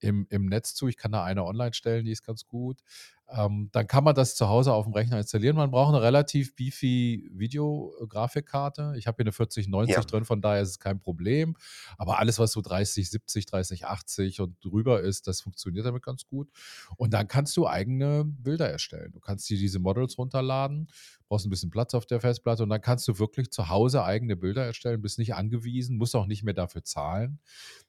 im, 0.04 0.28
im 0.30 0.46
Netz 0.48 0.76
zu. 0.76 0.88
Ich 0.88 0.98
kann 0.98 1.14
da 1.14 1.24
eine 1.24 1.46
online 1.46 1.74
stellen, 1.74 2.06
die 2.06 2.12
ist 2.12 2.26
ganz 2.26 2.46
gut. 2.46 2.82
Ähm, 3.30 3.70
dann 3.72 3.88
kann 3.88 4.04
man 4.04 4.14
das 4.14 4.36
zu 4.36 4.50
Hause 4.50 4.74
auf 4.74 4.86
dem 4.86 4.94
Rechner 4.94 5.18
installieren. 5.18 5.56
Man 5.56 5.72
braucht 5.72 5.94
eine 5.94 6.04
relativ 6.04 6.56
beefy 6.56 7.30
Videografikkarte. 7.34 8.94
Ich 8.98 9.08
habe 9.08 9.18
hier 9.18 9.26
eine 9.26 9.32
4090 9.32 9.96
ja. 9.96 10.02
drin, 10.02 10.26
von 10.26 10.42
daher 10.42 10.62
ist 10.62 10.70
es 10.70 10.80
kein 10.80 11.00
Problem. 11.00 11.56
Aber 11.98 12.20
alles, 12.20 12.38
was 12.38 12.52
so 12.52 12.62
3070, 12.62 13.46
3080 13.46 14.42
und 14.42 14.64
drüber 14.64 15.02
ist, 15.02 15.28
das 15.28 15.42
funktioniert 15.42 15.86
damit 15.86 16.04
ganz 16.04 16.28
gut. 16.28 16.50
Und 16.98 17.14
dann 17.14 17.28
kannst 17.28 17.56
du 17.58 17.68
eigene 17.68 18.26
Bilder 18.26 18.70
erstellen. 18.70 19.12
Du 19.14 19.20
kannst 19.20 19.50
dir 19.50 19.58
diese 19.58 19.80
Models 19.80 20.18
runterladen, 20.18 20.90
brauchst 21.28 21.48
ein 21.48 21.50
bisschen 21.50 21.72
Platz 21.72 21.94
auf 21.96 22.06
der 22.06 22.20
Festplatte 22.20 22.62
und 22.62 22.70
dann 22.70 22.82
kannst 22.82 23.08
du 23.08 23.18
wirklich 23.18 23.50
zu 23.52 23.70
Hause 23.70 24.04
eigene 24.04 24.36
Bilder 24.36 24.66
erstellen, 24.66 25.02
bist 25.02 25.18
nicht 25.18 25.34
angewiesen, 25.34 25.98
musst 25.98 26.16
auch 26.16 26.28
nicht 26.28 26.44
mehr 26.44 26.54
dafür 26.54 26.84
zahlen. 26.84 27.40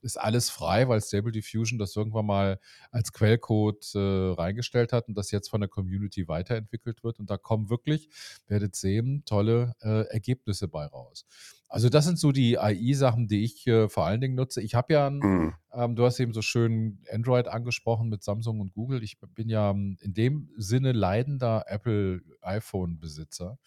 Ist 0.00 0.18
alles 0.18 0.48
frei, 0.48 0.88
weil 0.88 1.02
Stable 1.02 1.32
Diffusion 1.32 1.78
das 1.78 1.94
irgendwann 1.94 2.24
mal 2.24 2.60
als 2.90 3.12
Quellcode 3.12 3.84
äh, 3.94 3.98
reingestellt 3.98 4.92
hat 4.92 5.08
und 5.08 5.14
das 5.14 5.23
jetzt 5.30 5.48
von 5.48 5.60
der 5.60 5.68
Community 5.68 6.28
weiterentwickelt 6.28 7.04
wird. 7.04 7.18
Und 7.18 7.30
da 7.30 7.36
kommen 7.36 7.70
wirklich, 7.70 8.08
werdet 8.46 8.74
sehen, 8.76 9.22
tolle 9.24 9.74
äh, 9.80 10.06
Ergebnisse 10.08 10.68
bei 10.68 10.86
raus. 10.86 11.26
Also 11.68 11.88
das 11.88 12.04
sind 12.04 12.20
so 12.20 12.30
die 12.30 12.56
AI-Sachen, 12.56 13.26
die 13.26 13.42
ich 13.42 13.66
äh, 13.66 13.88
vor 13.88 14.06
allen 14.06 14.20
Dingen 14.20 14.36
nutze. 14.36 14.62
Ich 14.62 14.76
habe 14.76 14.92
ja, 14.92 15.08
ein, 15.08 15.18
mhm. 15.18 15.54
ähm, 15.72 15.96
du 15.96 16.04
hast 16.04 16.20
eben 16.20 16.32
so 16.32 16.40
schön 16.40 17.00
Android 17.12 17.48
angesprochen 17.48 18.08
mit 18.08 18.22
Samsung 18.22 18.60
und 18.60 18.72
Google. 18.72 19.02
Ich 19.02 19.18
bin 19.34 19.48
ja 19.48 19.70
ähm, 19.70 19.96
in 20.00 20.14
dem 20.14 20.50
Sinne 20.56 20.92
leidender 20.92 21.64
Apple 21.66 22.20
iPhone-Besitzer. 22.42 23.58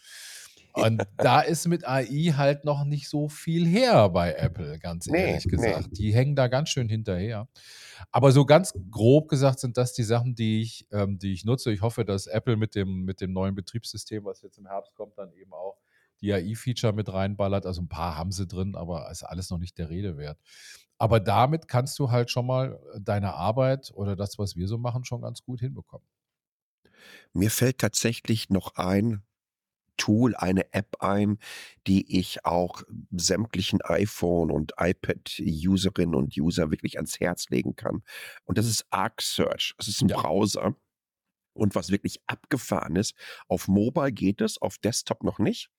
Und 0.77 1.03
da 1.17 1.41
ist 1.41 1.67
mit 1.67 1.87
AI 1.87 2.33
halt 2.35 2.65
noch 2.65 2.83
nicht 2.83 3.09
so 3.09 3.29
viel 3.29 3.65
her 3.65 4.09
bei 4.09 4.33
Apple, 4.33 4.79
ganz 4.79 5.07
nee, 5.07 5.31
ehrlich 5.31 5.47
gesagt. 5.47 5.87
Nee. 5.91 5.97
Die 5.97 6.13
hängen 6.13 6.35
da 6.35 6.47
ganz 6.47 6.69
schön 6.69 6.89
hinterher. 6.89 7.47
Aber 8.11 8.31
so 8.31 8.45
ganz 8.45 8.73
grob 8.91 9.29
gesagt 9.29 9.59
sind 9.59 9.77
das 9.77 9.93
die 9.93 10.03
Sachen, 10.03 10.35
die 10.35 10.61
ich, 10.61 10.87
ähm, 10.91 11.17
die 11.17 11.33
ich 11.33 11.45
nutze. 11.45 11.71
Ich 11.71 11.81
hoffe, 11.81 12.05
dass 12.05 12.27
Apple 12.27 12.57
mit 12.57 12.75
dem, 12.75 13.03
mit 13.05 13.21
dem 13.21 13.33
neuen 13.33 13.55
Betriebssystem, 13.55 14.23
was 14.25 14.41
jetzt 14.41 14.57
im 14.57 14.67
Herbst 14.67 14.95
kommt, 14.95 15.17
dann 15.17 15.31
eben 15.33 15.53
auch 15.53 15.77
die 16.21 16.33
AI-Feature 16.33 16.93
mit 16.93 17.11
reinballert. 17.11 17.65
Also 17.65 17.81
ein 17.81 17.89
paar 17.89 18.17
haben 18.17 18.31
sie 18.31 18.47
drin, 18.47 18.75
aber 18.75 19.09
ist 19.11 19.23
alles 19.23 19.49
noch 19.49 19.59
nicht 19.59 19.77
der 19.77 19.89
Rede 19.89 20.17
wert. 20.17 20.39
Aber 20.97 21.19
damit 21.19 21.67
kannst 21.67 21.99
du 21.99 22.09
halt 22.09 22.31
schon 22.31 22.47
mal 22.47 22.79
deine 22.99 23.33
Arbeit 23.33 23.91
oder 23.93 24.15
das, 24.15 24.39
was 24.39 24.55
wir 24.55 24.67
so 24.67 24.77
machen, 24.77 25.05
schon 25.05 25.21
ganz 25.21 25.43
gut 25.43 25.59
hinbekommen. 25.59 26.07
Mir 27.33 27.51
fällt 27.51 27.77
tatsächlich 27.77 28.49
noch 28.49 28.75
ein, 28.75 29.21
Tool, 29.97 30.35
eine 30.35 30.73
App 30.73 30.97
ein, 30.99 31.39
die 31.85 32.17
ich 32.19 32.45
auch 32.45 32.83
sämtlichen 33.11 33.81
iPhone- 33.81 34.51
und 34.51 34.73
iPad-Userinnen 34.77 36.15
und 36.15 36.37
User 36.37 36.71
wirklich 36.71 36.97
ans 36.97 37.19
Herz 37.19 37.49
legen 37.49 37.75
kann. 37.75 38.03
Und 38.45 38.57
das 38.57 38.67
ist 38.67 38.85
Arc 38.89 39.21
Search. 39.21 39.75
Es 39.77 39.87
ist 39.87 40.01
ein 40.01 40.09
ja. 40.09 40.17
Browser. 40.17 40.75
Und 41.53 41.73
was 41.73 41.89
wirklich 41.89 42.21
abgefahren 42.27 42.95
ist, 42.95 43.15
auf 43.47 43.67
Mobile 43.67 44.11
geht 44.11 44.41
es, 44.41 44.61
auf 44.61 44.77
Desktop 44.77 45.23
noch 45.23 45.39
nicht. 45.39 45.71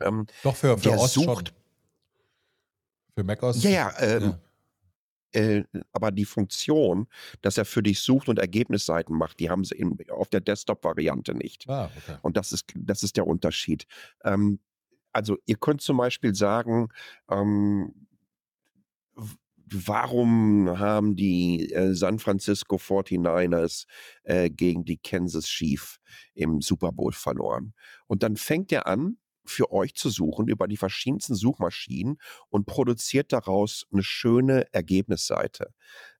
Ähm, 0.00 0.26
Doch, 0.42 0.56
für, 0.56 0.76
für 0.78 0.92
OS 0.92 1.14
sucht, 1.14 1.48
schon. 1.48 1.56
Für 3.14 3.24
macOS? 3.24 3.62
Ja, 3.62 3.70
ja, 3.70 3.92
ähm, 4.00 4.22
ja. 4.22 4.40
Äh, 5.32 5.64
aber 5.92 6.12
die 6.12 6.24
Funktion, 6.24 7.08
dass 7.42 7.58
er 7.58 7.64
für 7.64 7.82
dich 7.82 8.00
sucht 8.00 8.28
und 8.28 8.38
Ergebnisseiten 8.38 9.16
macht, 9.16 9.40
die 9.40 9.50
haben 9.50 9.64
sie 9.64 9.76
in, 9.76 9.96
auf 10.10 10.28
der 10.28 10.40
Desktop-Variante 10.40 11.34
nicht. 11.34 11.68
Ah, 11.68 11.90
okay. 11.96 12.18
Und 12.22 12.36
das 12.36 12.52
ist, 12.52 12.72
das 12.74 13.02
ist 13.02 13.16
der 13.16 13.26
Unterschied. 13.26 13.86
Ähm, 14.24 14.60
also 15.12 15.36
ihr 15.46 15.56
könnt 15.56 15.80
zum 15.80 15.96
Beispiel 15.96 16.34
sagen, 16.34 16.88
ähm, 17.30 18.06
warum 19.66 20.78
haben 20.78 21.16
die 21.16 21.72
äh, 21.72 21.94
San 21.94 22.18
Francisco 22.18 22.76
49ers 22.76 23.86
äh, 24.22 24.50
gegen 24.50 24.84
die 24.84 24.98
Kansas 24.98 25.46
Chiefs 25.46 25.98
im 26.34 26.60
Super 26.60 26.92
Bowl 26.92 27.12
verloren? 27.12 27.74
Und 28.06 28.22
dann 28.22 28.36
fängt 28.36 28.72
er 28.72 28.86
an, 28.86 29.18
für 29.50 29.72
euch 29.72 29.94
zu 29.94 30.10
suchen 30.10 30.48
über 30.48 30.68
die 30.68 30.76
verschiedensten 30.76 31.34
Suchmaschinen 31.34 32.18
und 32.48 32.66
produziert 32.66 33.32
daraus 33.32 33.86
eine 33.92 34.02
schöne 34.02 34.72
Ergebnisseite. 34.72 35.72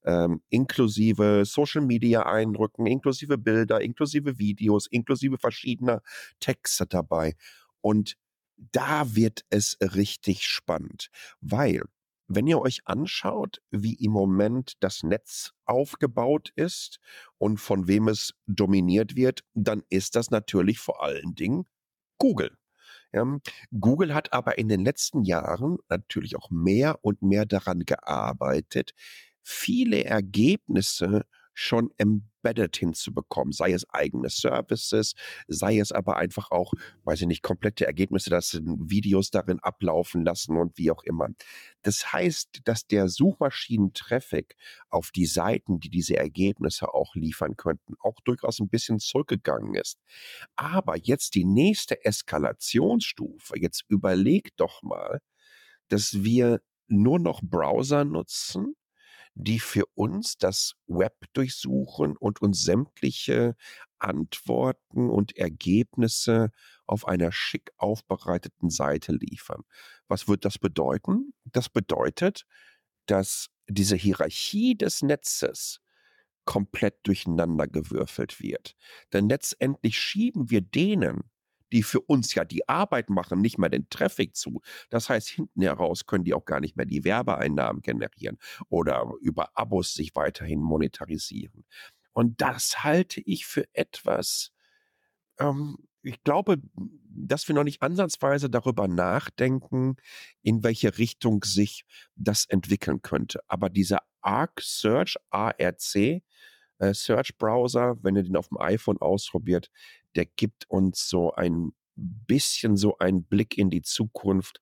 Ähm, 0.05 0.43
inklusive 0.49 1.45
Social 1.45 1.83
Media 1.83 2.23
Eindrücken, 2.25 2.87
inklusive 2.87 3.39
Bilder, 3.39 3.81
inklusive 3.81 4.39
Videos, 4.39 4.87
inklusive 4.87 5.39
verschiedener 5.39 6.03
Texte 6.41 6.87
dabei. 6.87 7.35
Und 7.81 8.17
da 8.57 9.15
wird 9.15 9.45
es 9.51 9.77
richtig 9.81 10.45
spannend, 10.45 11.09
weil 11.41 11.83
wenn 12.29 12.47
ihr 12.47 12.61
euch 12.61 12.81
anschaut, 12.87 13.63
wie 13.71 13.95
im 13.95 14.11
Moment 14.11 14.75
das 14.81 15.03
Netz 15.05 15.53
aufgebaut 15.65 16.53
ist 16.57 16.99
und 17.39 17.59
von 17.59 17.87
wem 17.87 18.09
es 18.09 18.35
dominiert 18.47 19.15
wird, 19.15 19.45
dann 19.55 19.83
ist 19.91 20.17
das 20.17 20.31
natürlich 20.31 20.79
vor 20.79 21.03
allen 21.03 21.35
Dingen 21.35 21.67
Google. 22.19 22.57
Ja, 23.17 23.25
Google 23.81 24.13
hat 24.15 24.35
aber 24.35 24.59
in 24.59 24.69
den 24.69 24.85
letzten 24.85 25.25
Jahren 25.25 25.79
natürlich 25.89 26.37
auch 26.37 26.51
mehr 26.51 26.99
und 27.03 27.23
mehr 27.23 27.47
daran 27.47 27.81
gearbeitet, 27.87 28.93
viele 29.43 30.05
Ergebnisse 30.05 31.25
schon 31.59 31.91
embedded 31.97 32.77
hinzubekommen, 32.77 33.53
sei 33.53 33.73
es 33.73 33.89
eigene 33.89 34.29
Services, 34.29 35.15
sei 35.49 35.79
es 35.79 35.91
aber 35.91 36.17
einfach 36.19 36.51
auch, 36.51 36.75
weiß 37.05 37.23
ich 37.23 37.27
nicht, 37.27 37.43
komplette 37.43 37.87
Ergebnisse, 37.87 38.29
dass 38.29 38.61
Videos 38.63 39.31
darin 39.31 39.59
ablaufen 39.61 40.23
lassen 40.23 40.59
und 40.59 40.77
wie 40.77 40.91
auch 40.91 41.03
immer. 41.03 41.29
Das 41.83 42.13
heißt, 42.13 42.61
dass 42.65 42.87
der 42.87 43.09
Suchmaschinentraffic 43.09 44.55
auf 44.91 45.11
die 45.11 45.27
Seiten, 45.27 45.81
die 45.81 45.89
diese 45.89 46.17
Ergebnisse 46.17 46.93
auch 46.93 47.15
liefern 47.15 47.57
könnten, 47.57 47.95
auch 48.01 48.21
durchaus 48.23 48.61
ein 48.61 48.69
bisschen 48.69 48.99
zurückgegangen 48.99 49.75
ist. 49.75 49.99
Aber 50.57 50.97
jetzt 50.99 51.35
die 51.35 51.47
nächste 51.47 52.05
Eskalationsstufe, 52.05 53.59
jetzt 53.59 53.85
überlegt 53.89 54.61
doch 54.61 54.83
mal, 54.83 55.21
dass 55.89 56.23
wir 56.23 56.61
nur 56.89 57.19
noch 57.19 57.41
Browser 57.43 58.05
nutzen, 58.05 58.77
die 59.39 59.61
für 59.61 59.85
uns 59.95 60.39
das 60.39 60.73
Web 60.87 61.27
durchsuchen 61.35 62.17
und 62.17 62.41
uns 62.41 62.63
sämtliche 62.63 63.55
Antworten 63.99 65.11
und 65.11 65.37
Ergebnisse 65.37 66.51
auf 66.87 67.07
einer 67.07 67.31
schick 67.33 67.71
aufbereiteten 67.77 68.71
Seite 68.71 69.13
liefern. 69.13 69.63
Was 70.09 70.27
wird 70.27 70.47
das 70.47 70.59
bedeuten? 70.59 71.35
Das 71.45 71.69
bedeutet, 71.69 72.47
dass 73.05 73.49
diese 73.69 73.97
Hierarchie 73.97 74.75
des 74.75 75.03
Netzes 75.03 75.81
komplett 76.47 77.07
durcheinander 77.07 77.67
gewürfelt 77.67 78.41
wird. 78.41 78.75
Denn 79.13 79.29
letztendlich 79.29 79.99
schieben 79.99 80.49
wir 80.51 80.63
denen, 80.63 81.31
die 81.77 81.83
für 81.83 82.01
uns 82.01 82.35
ja 82.35 82.47
die 82.47 82.67
Arbeit 82.71 83.11
machen, 83.11 83.43
nicht 83.43 83.59
mehr 83.59 83.69
den 83.69 83.87
Traffic 83.91 84.35
zu. 84.35 84.63
Das 84.89 85.11
heißt, 85.11 85.29
hinten 85.29 85.61
heraus 85.61 86.07
können 86.07 86.25
die 86.25 86.33
auch 86.33 86.47
gar 86.47 86.59
nicht 86.59 86.75
mehr 86.75 86.87
die 86.87 87.05
Werbeeinnahmen 87.05 87.83
generieren 87.83 88.39
oder 88.71 89.13
über 89.21 89.51
Abos 89.59 89.93
sich 89.93 90.17
weiterhin 90.17 90.63
monetarisieren. 90.63 91.67
Und 92.15 92.41
das 92.41 92.83
halte 92.83 93.21
ich 93.21 93.45
für 93.45 93.67
etwas, 93.75 94.53
ähm, 95.39 95.77
ich 96.01 96.25
glaube, 96.25 96.63
dass 97.11 97.47
wir 97.47 97.55
noch 97.55 97.65
nicht 97.65 97.83
ansatzweise 97.83 98.49
darüber 98.49 98.89
nachdenken, 98.89 99.97
in 100.41 100.63
welche 100.63 100.97
Richtung 100.97 101.45
sich 101.45 101.85
das 102.15 102.47
entwickeln 102.47 103.03
könnte. 103.03 103.41
Aber 103.49 103.69
dieser 103.69 104.01
ARC 104.23 104.63
Search, 104.63 105.19
ARC, 105.29 106.23
äh, 106.79 106.95
Search 106.95 107.37
Browser, 107.37 107.99
wenn 108.03 108.17
ihr 108.17 108.23
den 108.23 108.37
auf 108.37 108.49
dem 108.49 108.59
iPhone 108.61 108.97
ausprobiert, 108.97 109.71
der 110.17 110.27
gibt 110.27 110.69
uns 110.69 111.09
so 111.09 111.33
ein 111.33 111.73
bisschen 111.97 112.77
so 112.77 112.99
einen 112.99 113.25
Blick 113.25 113.57
in 113.57 113.71
die 113.71 113.83
Zukunft, 113.83 114.61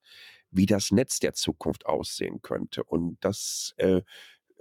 wie 0.51 0.67
das 0.67 0.91
Netz 0.91 1.19
der 1.19 1.35
Zukunft 1.35 1.87
aussehen 1.87 2.43
könnte. 2.43 2.85
Und 2.85 3.17
das 3.21 3.75
äh, 3.77 4.03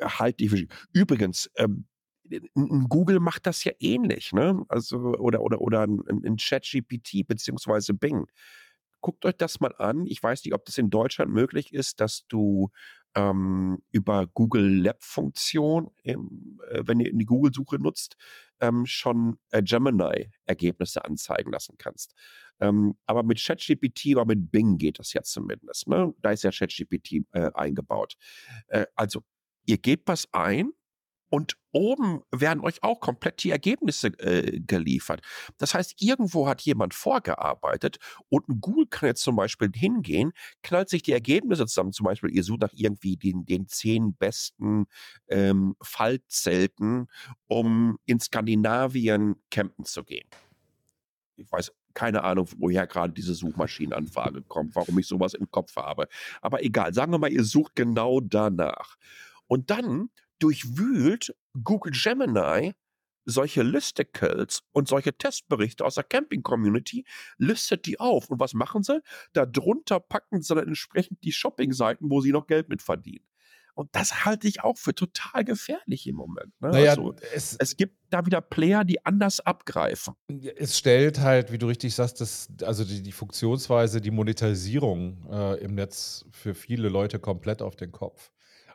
halte 0.01 0.43
ich 0.43 0.51
für. 0.51 0.67
Übrigens, 0.91 1.49
ähm, 1.55 1.87
Google 2.89 3.19
macht 3.19 3.45
das 3.45 3.63
ja 3.63 3.73
ähnlich, 3.79 4.31
ne? 4.31 4.63
Also, 4.69 4.97
oder, 4.97 5.41
oder, 5.41 5.61
oder 5.61 5.81
ein, 5.83 6.01
ein 6.07 6.37
ChatGPT 6.37 7.27
beziehungsweise 7.27 7.93
Bing. 7.93 8.27
Guckt 9.03 9.25
euch 9.25 9.37
das 9.37 9.59
mal 9.59 9.75
an. 9.77 10.07
Ich 10.07 10.23
weiß 10.23 10.43
nicht, 10.43 10.55
ob 10.55 10.65
das 10.65 10.79
in 10.79 10.89
Deutschland 10.89 11.31
möglich 11.31 11.73
ist, 11.73 11.99
dass 11.99 12.25
du 12.27 12.71
ähm, 13.15 13.83
über 13.91 14.25
Google 14.27 14.81
Lab-Funktion, 14.81 15.91
äh, 16.03 16.15
wenn 16.85 16.99
ihr 16.99 17.11
in 17.11 17.19
die 17.19 17.25
Google-Suche 17.25 17.77
nutzt, 17.77 18.15
ähm, 18.59 18.85
schon 18.87 19.37
äh, 19.51 19.61
Gemini-Ergebnisse 19.61 21.05
anzeigen 21.05 21.51
lassen 21.51 21.75
kannst. 21.77 22.15
Ähm, 22.59 22.95
aber 23.05 23.23
mit 23.23 23.43
ChatGPT 23.43 24.15
oder 24.15 24.25
mit 24.25 24.49
Bing 24.51 24.77
geht 24.77 24.99
das 24.99 25.13
ja 25.13 25.21
zumindest. 25.21 25.87
Ne? 25.87 26.13
Da 26.21 26.31
ist 26.31 26.43
ja 26.43 26.51
ChatGPT 26.51 27.25
äh, 27.33 27.51
eingebaut. 27.53 28.15
Äh, 28.67 28.85
also, 28.95 29.21
ihr 29.65 29.77
gebt 29.77 30.07
was 30.07 30.27
ein 30.31 30.71
und 31.33 31.57
oben 31.71 32.21
werden 32.29 32.59
euch 32.59 32.83
auch 32.83 32.99
komplett 32.99 33.43
die 33.43 33.49
Ergebnisse 33.49 34.09
äh, 34.19 34.59
geliefert. 34.59 35.21
Das 35.57 35.73
heißt, 35.73 35.95
irgendwo 35.99 36.47
hat 36.47 36.61
jemand 36.61 36.93
vorgearbeitet 36.93 37.97
und 38.29 38.47
ein 38.47 38.61
Google 38.61 38.85
kann 38.85 39.07
jetzt 39.07 39.23
zum 39.23 39.35
Beispiel 39.35 39.71
hingehen, 39.73 40.33
knallt 40.61 40.89
sich 40.89 41.01
die 41.01 41.11
Ergebnisse 41.11 41.65
zusammen. 41.65 41.91
Zum 41.91 42.03
Beispiel, 42.03 42.29
ihr 42.29 42.43
sucht 42.43 42.61
nach 42.61 42.73
irgendwie 42.73 43.17
den, 43.17 43.47
den 43.47 43.67
zehn 43.67 44.13
besten 44.13 44.85
ähm, 45.27 45.75
Fallzelten, 45.81 47.07
um 47.47 47.97
in 48.05 48.19
Skandinavien 48.19 49.37
campen 49.49 49.85
zu 49.85 50.03
gehen. 50.03 50.29
Ich 51.35 51.51
weiß 51.51 51.71
keine 51.95 52.23
Ahnung, 52.23 52.47
woher 52.59 52.85
gerade 52.85 53.11
diese 53.11 53.33
Suchmaschinenanfrage 53.33 54.43
kommt, 54.43 54.75
warum 54.75 54.99
ich 54.99 55.07
sowas 55.07 55.33
im 55.33 55.49
Kopf 55.49 55.77
habe. 55.77 56.07
Aber 56.41 56.63
egal, 56.63 56.93
sagen 56.93 57.11
wir 57.11 57.17
mal, 57.17 57.31
ihr 57.31 57.43
sucht 57.43 57.75
genau 57.75 58.19
danach. 58.19 58.97
Und 59.47 59.71
dann 59.71 60.09
durchwühlt 60.43 61.35
Google 61.63 61.93
Gemini 61.93 62.73
solche 63.25 63.63
Listicles 63.63 64.63
und 64.71 64.87
solche 64.87 65.17
Testberichte 65.17 65.85
aus 65.85 65.95
der 65.95 66.03
Camping-Community, 66.03 67.05
listet 67.37 67.85
die 67.85 67.99
auf. 67.99 68.29
Und 68.29 68.39
was 68.39 68.53
machen 68.53 68.83
sie? 68.83 69.01
Darunter 69.33 69.99
packen 69.99 70.41
sie 70.41 70.55
dann 70.55 70.67
entsprechend 70.67 71.23
die 71.23 71.31
Shopping-Seiten, 71.31 72.09
wo 72.09 72.21
sie 72.21 72.31
noch 72.31 72.47
Geld 72.47 72.69
mit 72.69 72.81
verdienen. 72.81 73.25
Und 73.75 73.89
das 73.93 74.23
halte 74.25 74.47
ich 74.47 74.63
auch 74.63 74.77
für 74.77 74.93
total 74.93 75.43
gefährlich 75.43 76.05
im 76.05 76.15
Moment. 76.15 76.53
Ne? 76.61 76.69
Naja, 76.69 76.91
also, 76.91 77.15
es, 77.33 77.55
es, 77.57 77.75
gibt 77.75 77.97
da 78.11 78.23
wieder 78.23 78.39
Player, 78.39 78.83
die 78.83 79.03
anders 79.03 79.39
abgreifen. 79.39 80.13
Es 80.57 80.77
stellt 80.77 81.19
halt, 81.19 81.51
wie 81.51 81.57
du 81.57 81.65
richtig 81.65 81.95
sagst, 81.95 82.21
das, 82.21 82.49
also 82.61 82.83
die, 82.83 83.01
die 83.01 83.11
Funktionsweise, 83.11 83.99
die 83.99 84.11
Monetarisierung 84.11 85.25
äh, 85.31 85.63
im 85.63 85.73
Netz 85.73 86.25
für 86.29 86.53
viele 86.53 86.87
Leute 86.87 87.17
komplett 87.17 87.63
auf 87.63 87.75
den 87.75 87.91
Kopf. 87.91 88.31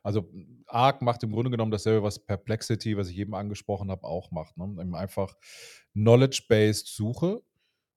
Also 0.08 0.26
Arc 0.66 1.02
macht 1.02 1.22
im 1.22 1.32
Grunde 1.32 1.50
genommen 1.50 1.70
dasselbe, 1.70 2.02
was 2.02 2.18
Perplexity, 2.18 2.96
was 2.96 3.10
ich 3.10 3.18
eben 3.18 3.34
angesprochen 3.34 3.90
habe, 3.90 4.04
auch 4.04 4.30
macht. 4.30 4.56
Ne? 4.56 4.96
Einfach 4.96 5.34
Knowledge-Based 5.92 6.86
Suche 6.86 7.42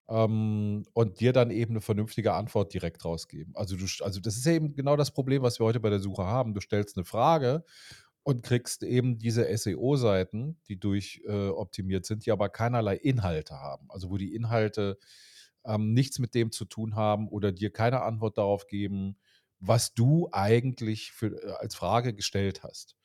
ähm, 0.09 0.87
und 0.95 1.21
dir 1.21 1.35
dann 1.35 1.51
eben 1.51 1.73
eine 1.73 1.81
vernünftige 1.83 2.33
Antwort 2.33 2.73
direkt 2.73 3.05
rausgeben. 3.05 3.55
Also, 3.55 3.77
du, 3.77 3.85
also 4.03 4.21
das 4.21 4.39
ist 4.39 4.47
eben 4.47 4.75
genau 4.75 4.97
das 4.97 5.11
Problem, 5.11 5.43
was 5.43 5.61
wir 5.61 5.67
heute 5.67 5.81
bei 5.81 5.91
der 5.91 6.01
Suche 6.01 6.25
haben. 6.25 6.55
Du 6.55 6.63
stellst 6.63 6.97
eine 6.97 7.05
Frage 7.05 7.63
und 8.23 8.43
kriegst 8.43 8.85
eben 8.85 9.19
diese 9.19 9.45
SEO-Seiten, 9.55 10.59
die 10.67 10.81
durchoptimiert 10.81 12.05
äh, 12.05 12.09
sind, 12.09 12.25
die 12.25 12.33
aber 12.33 12.49
keinerlei 12.49 12.97
Inhalte 12.97 13.57
haben. 13.57 13.85
Also 13.91 14.09
wo 14.09 14.17
die 14.17 14.35
Inhalte 14.35 14.97
ähm, 15.67 15.93
nichts 15.93 16.19
mit 16.19 16.35
dem 16.35 16.53
zu 16.53 16.65
tun 16.65 16.97
haben 16.97 17.29
oder 17.29 17.53
dir 17.53 17.71
keine 17.71 18.01
Antwort 18.01 18.39
darauf 18.39 18.67
geben, 18.67 19.19
was 19.61 19.95
du 19.95 20.29
eigentlich 20.33 21.13
für, 21.13 21.43
äh, 21.43 21.53
als 21.59 21.75
Frage 21.75 22.15
gestellt 22.15 22.63
hast. 22.63 22.97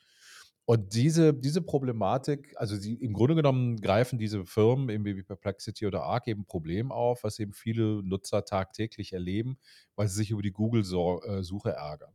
Und 0.66 0.94
diese, 0.94 1.34
diese 1.34 1.62
Problematik, 1.62 2.54
also 2.56 2.78
sie, 2.78 2.94
im 2.94 3.12
Grunde 3.12 3.36
genommen 3.36 3.82
greifen 3.82 4.18
diese 4.18 4.46
Firmen 4.46 4.88
im 4.90 5.04
wie 5.04 5.22
Perplexity 5.22 5.86
oder 5.86 6.04
Arc 6.04 6.28
eben 6.28 6.42
ein 6.42 6.46
Problem 6.46 6.92
auf, 6.92 7.26
was 7.26 7.38
eben 7.40 7.52
viele 7.52 8.02
Nutzer 8.02 8.46
tagtäglich 8.46 9.12
erleben, 9.12 9.58
weil 9.96 10.08
sie 10.08 10.16
sich 10.16 10.32
über 10.32 10.42
die 10.42 10.54
Google-Suche 10.54 11.70
äh, 11.70 11.74
ärgern. 11.74 12.14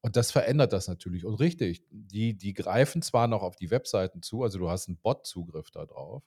Und 0.00 0.16
das 0.16 0.30
verändert 0.30 0.72
das 0.72 0.88
natürlich. 0.88 1.26
Und 1.26 1.34
richtig, 1.34 1.82
die, 1.90 2.34
die 2.34 2.54
greifen 2.54 3.02
zwar 3.02 3.26
noch 3.26 3.42
auf 3.42 3.56
die 3.56 3.70
Webseiten 3.70 4.22
zu, 4.22 4.42
also 4.42 4.58
du 4.58 4.70
hast 4.70 4.88
einen 4.88 4.98
Bot-Zugriff 4.98 5.70
darauf, 5.70 6.22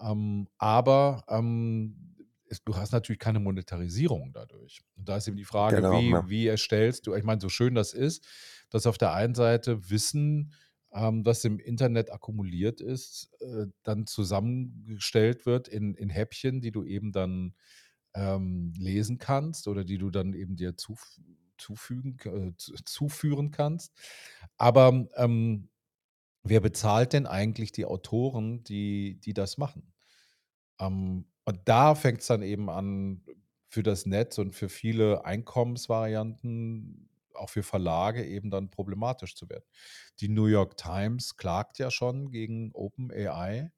ähm, 0.00 0.48
aber 0.58 1.24
ähm, 1.28 2.14
ist, 2.48 2.62
du 2.64 2.76
hast 2.76 2.92
natürlich 2.92 3.18
keine 3.18 3.40
Monetarisierung 3.40 4.32
dadurch. 4.32 4.82
Und 4.96 5.08
da 5.08 5.16
ist 5.16 5.28
eben 5.28 5.36
die 5.36 5.44
Frage, 5.44 5.76
genau, 5.76 6.00
wie, 6.00 6.10
ja. 6.10 6.28
wie 6.28 6.46
erstellst 6.46 7.06
du, 7.06 7.14
ich 7.14 7.24
meine, 7.24 7.40
so 7.40 7.48
schön 7.48 7.74
das 7.74 7.92
ist, 7.92 8.26
dass 8.70 8.86
auf 8.86 8.98
der 8.98 9.12
einen 9.12 9.34
Seite 9.34 9.90
Wissen, 9.90 10.52
ähm, 10.92 11.22
das 11.22 11.44
im 11.44 11.58
Internet 11.58 12.10
akkumuliert 12.10 12.80
ist, 12.80 13.30
äh, 13.40 13.66
dann 13.82 14.06
zusammengestellt 14.06 15.46
wird 15.46 15.68
in, 15.68 15.94
in 15.94 16.10
Häppchen, 16.10 16.60
die 16.60 16.72
du 16.72 16.84
eben 16.84 17.12
dann 17.12 17.54
ähm, 18.14 18.72
lesen 18.76 19.18
kannst 19.18 19.68
oder 19.68 19.84
die 19.84 19.98
du 19.98 20.10
dann 20.10 20.32
eben 20.32 20.56
dir 20.56 20.76
zuf 20.76 21.20
zufügen, 21.58 22.18
äh, 22.24 22.52
zuführen 22.56 23.50
kannst. 23.50 23.92
Aber 24.56 25.08
ähm, 25.16 25.68
wer 26.42 26.60
bezahlt 26.60 27.12
denn 27.12 27.26
eigentlich 27.26 27.72
die 27.72 27.84
Autoren, 27.84 28.62
die, 28.64 29.18
die 29.20 29.34
das 29.34 29.58
machen? 29.58 29.92
Ähm, 30.80 31.26
und 31.44 31.60
da 31.64 31.94
fängt 31.94 32.20
es 32.20 32.26
dann 32.26 32.42
eben 32.42 32.68
an, 32.70 33.22
für 33.68 33.82
das 33.82 34.06
Netz 34.06 34.38
und 34.38 34.54
für 34.54 34.68
viele 34.68 35.24
Einkommensvarianten, 35.24 37.08
auch 37.34 37.50
für 37.50 37.62
Verlage 37.62 38.24
eben 38.24 38.50
dann 38.50 38.70
problematisch 38.70 39.34
zu 39.36 39.48
werden. 39.48 39.64
Die 40.20 40.28
New 40.28 40.46
York 40.46 40.76
Times 40.76 41.36
klagt 41.36 41.78
ja 41.78 41.90
schon 41.90 42.30
gegen 42.30 42.72
OpenAI, 42.72 43.70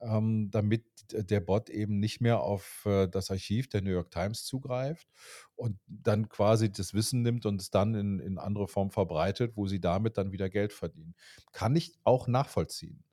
ähm, 0.00 0.50
damit 0.50 0.84
der 1.12 1.40
Bot 1.40 1.70
eben 1.70 1.98
nicht 2.00 2.20
mehr 2.20 2.40
auf 2.40 2.84
äh, 2.86 3.06
das 3.08 3.30
Archiv 3.30 3.68
der 3.68 3.82
New 3.82 3.90
York 3.90 4.10
Times 4.10 4.44
zugreift 4.44 5.08
und 5.54 5.78
dann 5.86 6.28
quasi 6.28 6.70
das 6.70 6.92
Wissen 6.92 7.22
nimmt 7.22 7.46
und 7.46 7.60
es 7.62 7.70
dann 7.70 7.94
in, 7.94 8.18
in 8.20 8.38
andere 8.38 8.68
Form 8.68 8.90
verbreitet, 8.90 9.52
wo 9.56 9.66
sie 9.66 9.80
damit 9.80 10.18
dann 10.18 10.32
wieder 10.32 10.50
Geld 10.50 10.72
verdienen. 10.74 11.14
Kann 11.52 11.76
ich 11.76 11.94
auch 12.04 12.28
nachvollziehen 12.28 13.05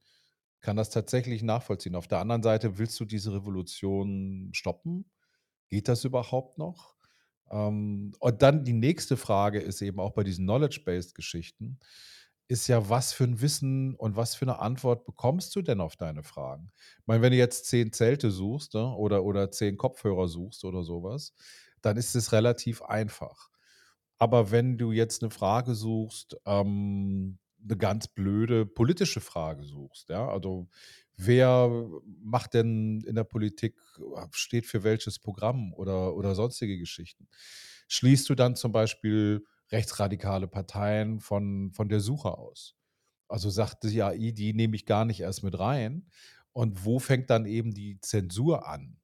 kann 0.63 0.77
das 0.77 0.89
tatsächlich 0.89 1.43
nachvollziehen. 1.43 1.95
Auf 1.95 2.07
der 2.07 2.19
anderen 2.19 2.41
Seite, 2.41 2.79
willst 2.79 2.99
du 2.99 3.05
diese 3.05 3.33
Revolution 3.33 4.49
stoppen? 4.53 5.11
Geht 5.69 5.89
das 5.89 6.05
überhaupt 6.05 6.57
noch? 6.57 6.95
Ähm, 7.51 8.13
und 8.19 8.41
dann 8.41 8.63
die 8.63 8.73
nächste 8.73 9.17
Frage 9.17 9.59
ist 9.59 9.81
eben 9.81 9.99
auch 9.99 10.13
bei 10.13 10.23
diesen 10.23 10.45
Knowledge-Based-Geschichten, 10.45 11.79
ist 12.47 12.67
ja, 12.67 12.89
was 12.89 13.13
für 13.13 13.25
ein 13.25 13.41
Wissen 13.41 13.95
und 13.95 14.15
was 14.15 14.35
für 14.35 14.45
eine 14.45 14.59
Antwort 14.59 15.05
bekommst 15.05 15.55
du 15.55 15.61
denn 15.61 15.81
auf 15.81 15.95
deine 15.95 16.23
Fragen? 16.23 16.71
Ich 16.99 17.07
meine, 17.07 17.21
wenn 17.21 17.31
du 17.31 17.37
jetzt 17.37 17.65
zehn 17.65 17.91
Zelte 17.91 18.31
suchst 18.31 18.73
ne, 18.73 18.93
oder, 18.95 19.23
oder 19.23 19.51
zehn 19.51 19.77
Kopfhörer 19.77 20.27
suchst 20.27 20.65
oder 20.65 20.83
sowas, 20.83 21.33
dann 21.81 21.97
ist 21.97 22.15
es 22.15 22.31
relativ 22.31 22.81
einfach. 22.81 23.49
Aber 24.17 24.51
wenn 24.51 24.77
du 24.77 24.91
jetzt 24.91 25.23
eine 25.23 25.31
Frage 25.31 25.75
suchst, 25.75 26.37
ähm, 26.45 27.39
eine 27.63 27.77
ganz 27.77 28.07
blöde 28.07 28.65
politische 28.65 29.21
Frage 29.21 29.63
suchst. 29.63 30.09
Ja? 30.09 30.27
Also 30.27 30.67
wer 31.15 31.69
macht 32.21 32.53
denn 32.53 33.01
in 33.01 33.15
der 33.15 33.23
Politik, 33.23 33.75
steht 34.31 34.65
für 34.65 34.83
welches 34.83 35.19
Programm 35.19 35.73
oder, 35.73 36.15
oder 36.15 36.35
sonstige 36.35 36.77
Geschichten? 36.77 37.27
Schließt 37.87 38.29
du 38.29 38.35
dann 38.35 38.55
zum 38.55 38.71
Beispiel 38.71 39.45
rechtsradikale 39.71 40.47
Parteien 40.47 41.19
von, 41.19 41.71
von 41.71 41.89
der 41.89 41.99
Suche 41.99 42.37
aus? 42.37 42.75
Also 43.27 43.49
sagt 43.49 43.83
die 43.83 44.01
AI, 44.01 44.31
die 44.31 44.53
nehme 44.53 44.75
ich 44.75 44.85
gar 44.85 45.05
nicht 45.05 45.21
erst 45.21 45.43
mit 45.43 45.57
rein. 45.57 46.07
Und 46.51 46.85
wo 46.85 46.99
fängt 46.99 47.29
dann 47.29 47.45
eben 47.45 47.73
die 47.73 47.99
Zensur 47.99 48.67
an? 48.67 48.97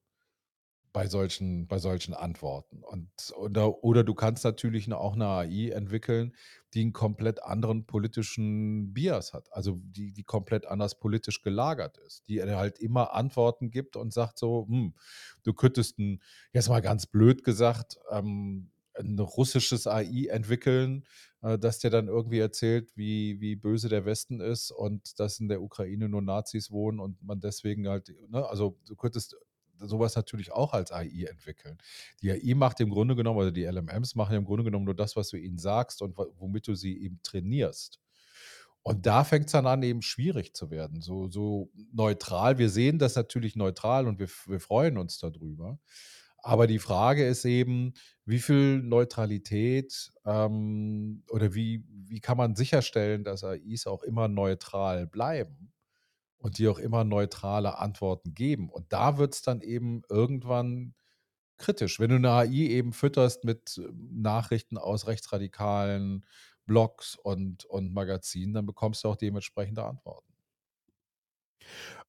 Bei 0.91 1.07
solchen, 1.07 1.67
bei 1.67 1.79
solchen 1.79 2.13
Antworten. 2.13 2.83
Und, 2.83 3.09
oder, 3.37 3.83
oder 3.83 4.03
du 4.03 4.13
kannst 4.13 4.43
natürlich 4.43 4.91
auch 4.91 5.13
eine 5.13 5.27
AI 5.27 5.69
entwickeln, 5.69 6.35
die 6.73 6.81
einen 6.81 6.93
komplett 6.93 7.43
anderen 7.43 7.85
politischen 7.85 8.93
Bias 8.93 9.33
hat, 9.33 9.51
also 9.51 9.79
die, 9.81 10.13
die 10.13 10.23
komplett 10.23 10.65
anders 10.65 10.99
politisch 10.99 11.41
gelagert 11.41 11.97
ist, 11.97 12.27
die 12.27 12.41
halt 12.43 12.79
immer 12.79 13.13
Antworten 13.13 13.71
gibt 13.71 13.95
und 13.95 14.13
sagt 14.13 14.37
so, 14.37 14.67
hm, 14.67 14.93
du 15.43 15.53
könntest 15.53 15.99
ein, 15.99 16.21
jetzt 16.53 16.69
mal 16.69 16.81
ganz 16.81 17.07
blöd 17.07 17.43
gesagt, 17.43 17.99
ähm, 18.11 18.71
ein 18.95 19.17
russisches 19.19 19.87
AI 19.87 20.27
entwickeln, 20.29 21.05
äh, 21.41 21.57
das 21.57 21.79
dir 21.79 21.89
dann 21.89 22.07
irgendwie 22.07 22.39
erzählt, 22.39 22.91
wie, 22.95 23.39
wie 23.39 23.55
böse 23.55 23.89
der 23.89 24.05
Westen 24.05 24.41
ist 24.41 24.71
und 24.71 25.19
dass 25.19 25.39
in 25.39 25.47
der 25.47 25.61
Ukraine 25.61 26.09
nur 26.09 26.21
Nazis 26.21 26.71
wohnen 26.71 26.99
und 26.99 27.21
man 27.23 27.39
deswegen 27.39 27.87
halt, 27.87 28.13
ne, 28.29 28.47
also 28.47 28.77
du 28.85 28.95
könntest 28.95 29.35
sowas 29.81 30.15
natürlich 30.15 30.51
auch 30.51 30.73
als 30.73 30.91
AI 30.91 31.25
entwickeln. 31.29 31.77
Die 32.21 32.31
AI 32.31 32.55
macht 32.55 32.79
im 32.79 32.89
Grunde 32.89 33.15
genommen, 33.15 33.39
also 33.39 33.51
die 33.51 33.65
LMMs 33.65 34.15
machen 34.15 34.35
im 34.35 34.45
Grunde 34.45 34.63
genommen 34.63 34.85
nur 34.85 34.95
das, 34.95 35.15
was 35.15 35.29
du 35.29 35.37
ihnen 35.37 35.57
sagst 35.57 36.01
und 36.01 36.17
womit 36.17 36.67
du 36.67 36.75
sie 36.75 37.01
eben 37.01 37.19
trainierst. 37.23 37.99
Und 38.81 39.05
da 39.05 39.23
fängt 39.23 39.47
es 39.47 39.51
dann 39.51 39.67
an, 39.67 39.83
eben 39.83 40.01
schwierig 40.01 40.55
zu 40.55 40.71
werden. 40.71 41.01
So, 41.01 41.29
so 41.29 41.69
neutral. 41.93 42.57
Wir 42.57 42.69
sehen 42.69 42.97
das 42.97 43.15
natürlich 43.15 43.55
neutral 43.55 44.07
und 44.07 44.19
wir, 44.19 44.29
wir 44.47 44.59
freuen 44.59 44.97
uns 44.97 45.19
darüber. 45.19 45.79
Aber 46.41 46.67
die 46.67 46.79
Frage 46.79 47.27
ist 47.27 47.43
eben, 47.45 47.93
wie 48.25 48.39
viel 48.39 48.81
Neutralität 48.81 50.11
ähm, 50.25 51.23
oder 51.29 51.53
wie, 51.53 51.83
wie 51.89 52.21
kann 52.21 52.37
man 52.37 52.55
sicherstellen, 52.55 53.23
dass 53.23 53.43
AIs 53.43 53.87
auch 53.87 54.03
immer 54.03 54.27
neutral 54.27 55.05
bleiben? 55.05 55.73
Und 56.39 56.57
die 56.57 56.67
auch 56.67 56.79
immer 56.79 57.03
neutrale 57.03 57.77
Antworten 57.79 58.33
geben. 58.33 58.69
Und 58.69 58.91
da 58.93 59.17
wird 59.17 59.35
es 59.35 59.41
dann 59.41 59.61
eben 59.61 60.01
irgendwann 60.09 60.95
kritisch. 61.57 61.99
Wenn 61.99 62.09
du 62.09 62.15
eine 62.15 62.31
AI 62.31 62.47
eben 62.51 62.93
fütterst 62.93 63.43
mit 63.43 63.77
äh, 63.77 63.89
Nachrichten 63.93 64.77
aus 64.77 65.07
rechtsradikalen 65.07 66.25
Blogs 66.65 67.15
und, 67.15 67.65
und 67.65 67.93
Magazinen, 67.93 68.53
dann 68.53 68.65
bekommst 68.65 69.03
du 69.03 69.09
auch 69.09 69.17
dementsprechende 69.17 69.83
Antworten. 69.85 70.33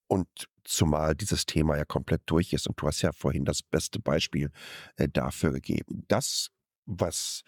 Und 0.09 0.29
zumal 0.65 1.15
dieses 1.15 1.47
Thema 1.47 1.77
ja 1.77 1.85
komplett 1.85 2.23
durch 2.27 2.53
ist 2.53 2.67
und 2.67 2.81
du 2.81 2.87
hast 2.87 3.03
ja 3.03 3.13
vorhin 3.13 3.45
das 3.45 3.63
beste 3.63 4.01
Beispiel 4.01 4.51
äh, 4.97 5.09
dafür 5.09 5.53
gegeben. 5.53 6.05
Das, 6.09 6.51
was 6.87 7.43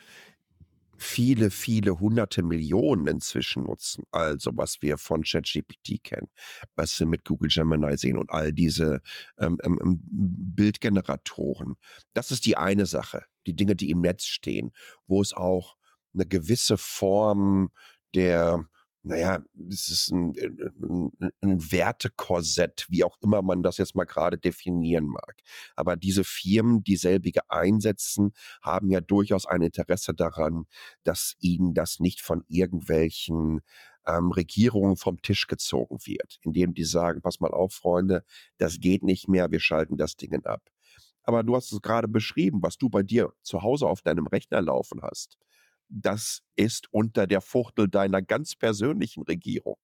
viele, 0.96 1.50
viele 1.50 1.98
hunderte 1.98 2.42
Millionen 2.42 3.07
inzwischen 3.07 3.64
nutzen. 3.64 4.05
Also 4.11 4.50
was 4.55 4.83
wir 4.83 4.98
von 4.98 5.22
ChatGPT 5.22 6.02
kennen, 6.02 6.28
was 6.76 6.98
wir 6.98 7.07
mit 7.07 7.24
Google 7.24 7.50
Gemini 7.50 7.96
sehen 7.96 8.18
und 8.18 8.31
all 8.31 8.52
diese 8.52 9.00
ähm, 9.38 9.59
ähm, 9.64 9.78
ähm, 9.83 10.00
Bildgeneratoren. 10.02 11.74
Das 12.14 12.31
ist 12.31 12.46
die 12.46 12.57
eine 12.57 12.87
Sache, 12.87 13.24
die 13.46 13.55
Dinge, 13.55 13.76
die 13.76 13.90
im 13.90 14.00
Netz 14.00 14.24
stehen, 14.24 14.72
wo 15.07 15.20
es 15.20 15.33
auch 15.33 15.76
eine 16.14 16.26
gewisse 16.26 16.76
Form 16.76 17.70
der 18.14 18.66
naja, 19.04 19.42
es 19.68 19.88
ist 19.88 20.10
ein, 20.12 20.34
äh, 20.36 20.48
ein, 20.80 21.10
ein 21.40 21.72
Wertekorsett, 21.72 22.86
wie 22.88 23.04
auch 23.04 23.16
immer 23.20 23.42
man 23.42 23.62
das 23.62 23.78
jetzt 23.78 23.96
mal 23.96 24.04
gerade 24.04 24.38
definieren 24.38 25.06
mag. 25.06 25.36
Aber 25.74 25.96
diese 25.96 26.24
Firmen, 26.24 26.84
die 26.84 26.96
selbige 26.96 27.50
einsetzen, 27.50 28.32
haben 28.62 28.90
ja 28.90 29.00
durchaus 29.00 29.46
ein 29.46 29.62
Interesse 29.62 30.14
daran, 30.14 30.66
dass 31.02 31.34
ihnen 31.40 31.74
das 31.74 31.98
nicht 31.98 32.20
von 32.20 32.44
irgendwelchen 32.48 33.60
ähm, 34.06 34.30
Regierungen 34.30 34.96
vom 34.96 35.20
Tisch 35.20 35.46
gezogen 35.48 35.98
wird, 36.04 36.38
indem 36.42 36.74
die 36.74 36.84
sagen, 36.84 37.22
pass 37.22 37.40
mal 37.40 37.52
auf, 37.52 37.72
Freunde, 37.74 38.24
das 38.58 38.78
geht 38.80 39.02
nicht 39.02 39.28
mehr, 39.28 39.50
wir 39.50 39.60
schalten 39.60 39.96
das 39.96 40.16
Ding 40.16 40.44
ab. 40.44 40.62
Aber 41.24 41.42
du 41.42 41.54
hast 41.56 41.72
es 41.72 41.80
gerade 41.82 42.08
beschrieben, 42.08 42.60
was 42.62 42.78
du 42.78 42.88
bei 42.88 43.02
dir 43.02 43.32
zu 43.42 43.62
Hause 43.62 43.86
auf 43.86 44.02
deinem 44.02 44.26
Rechner 44.26 44.60
laufen 44.60 45.02
hast 45.02 45.38
das 45.92 46.42
ist 46.57 46.88
unter 46.90 47.26
der 47.26 47.40
Fuchtel 47.40 47.88
deiner 47.88 48.22
ganz 48.22 48.57
persönlichen 48.57 49.22
Regierung, 49.24 49.78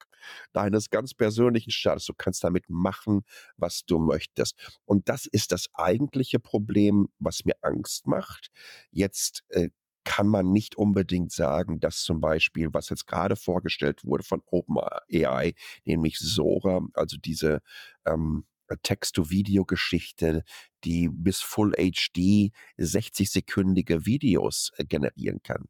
deines 0.52 0.90
ganz 0.90 1.14
persönlichen 1.14 1.70
Staates. 1.70 2.06
Du 2.06 2.14
kannst 2.16 2.42
damit 2.44 2.64
machen, 2.68 3.22
was 3.56 3.84
du 3.84 3.98
möchtest. 3.98 4.56
Und 4.84 5.08
das 5.08 5.26
ist 5.26 5.52
das 5.52 5.66
eigentliche 5.74 6.40
Problem, 6.40 7.08
was 7.18 7.44
mir 7.44 7.56
Angst 7.60 8.06
macht. 8.06 8.48
Jetzt 8.90 9.44
äh, 9.50 9.68
kann 10.04 10.28
man 10.28 10.50
nicht 10.52 10.76
unbedingt 10.76 11.32
sagen, 11.32 11.80
dass 11.80 12.02
zum 12.02 12.20
Beispiel, 12.20 12.68
was 12.72 12.88
jetzt 12.88 13.06
gerade 13.06 13.36
vorgestellt 13.36 14.04
wurde 14.04 14.24
von 14.24 14.40
OpenAI, 14.46 15.52
nämlich 15.84 16.18
Sora, 16.18 16.80
also 16.94 17.18
diese 17.18 17.60
ähm, 18.06 18.46
Text-to-Video-Geschichte, 18.82 20.44
die 20.84 21.08
bis 21.08 21.40
Full 21.40 21.72
HD 21.72 22.52
60-sekündige 22.78 24.06
Videos 24.06 24.72
äh, 24.76 24.84
generieren 24.84 25.42
kann. 25.42 25.64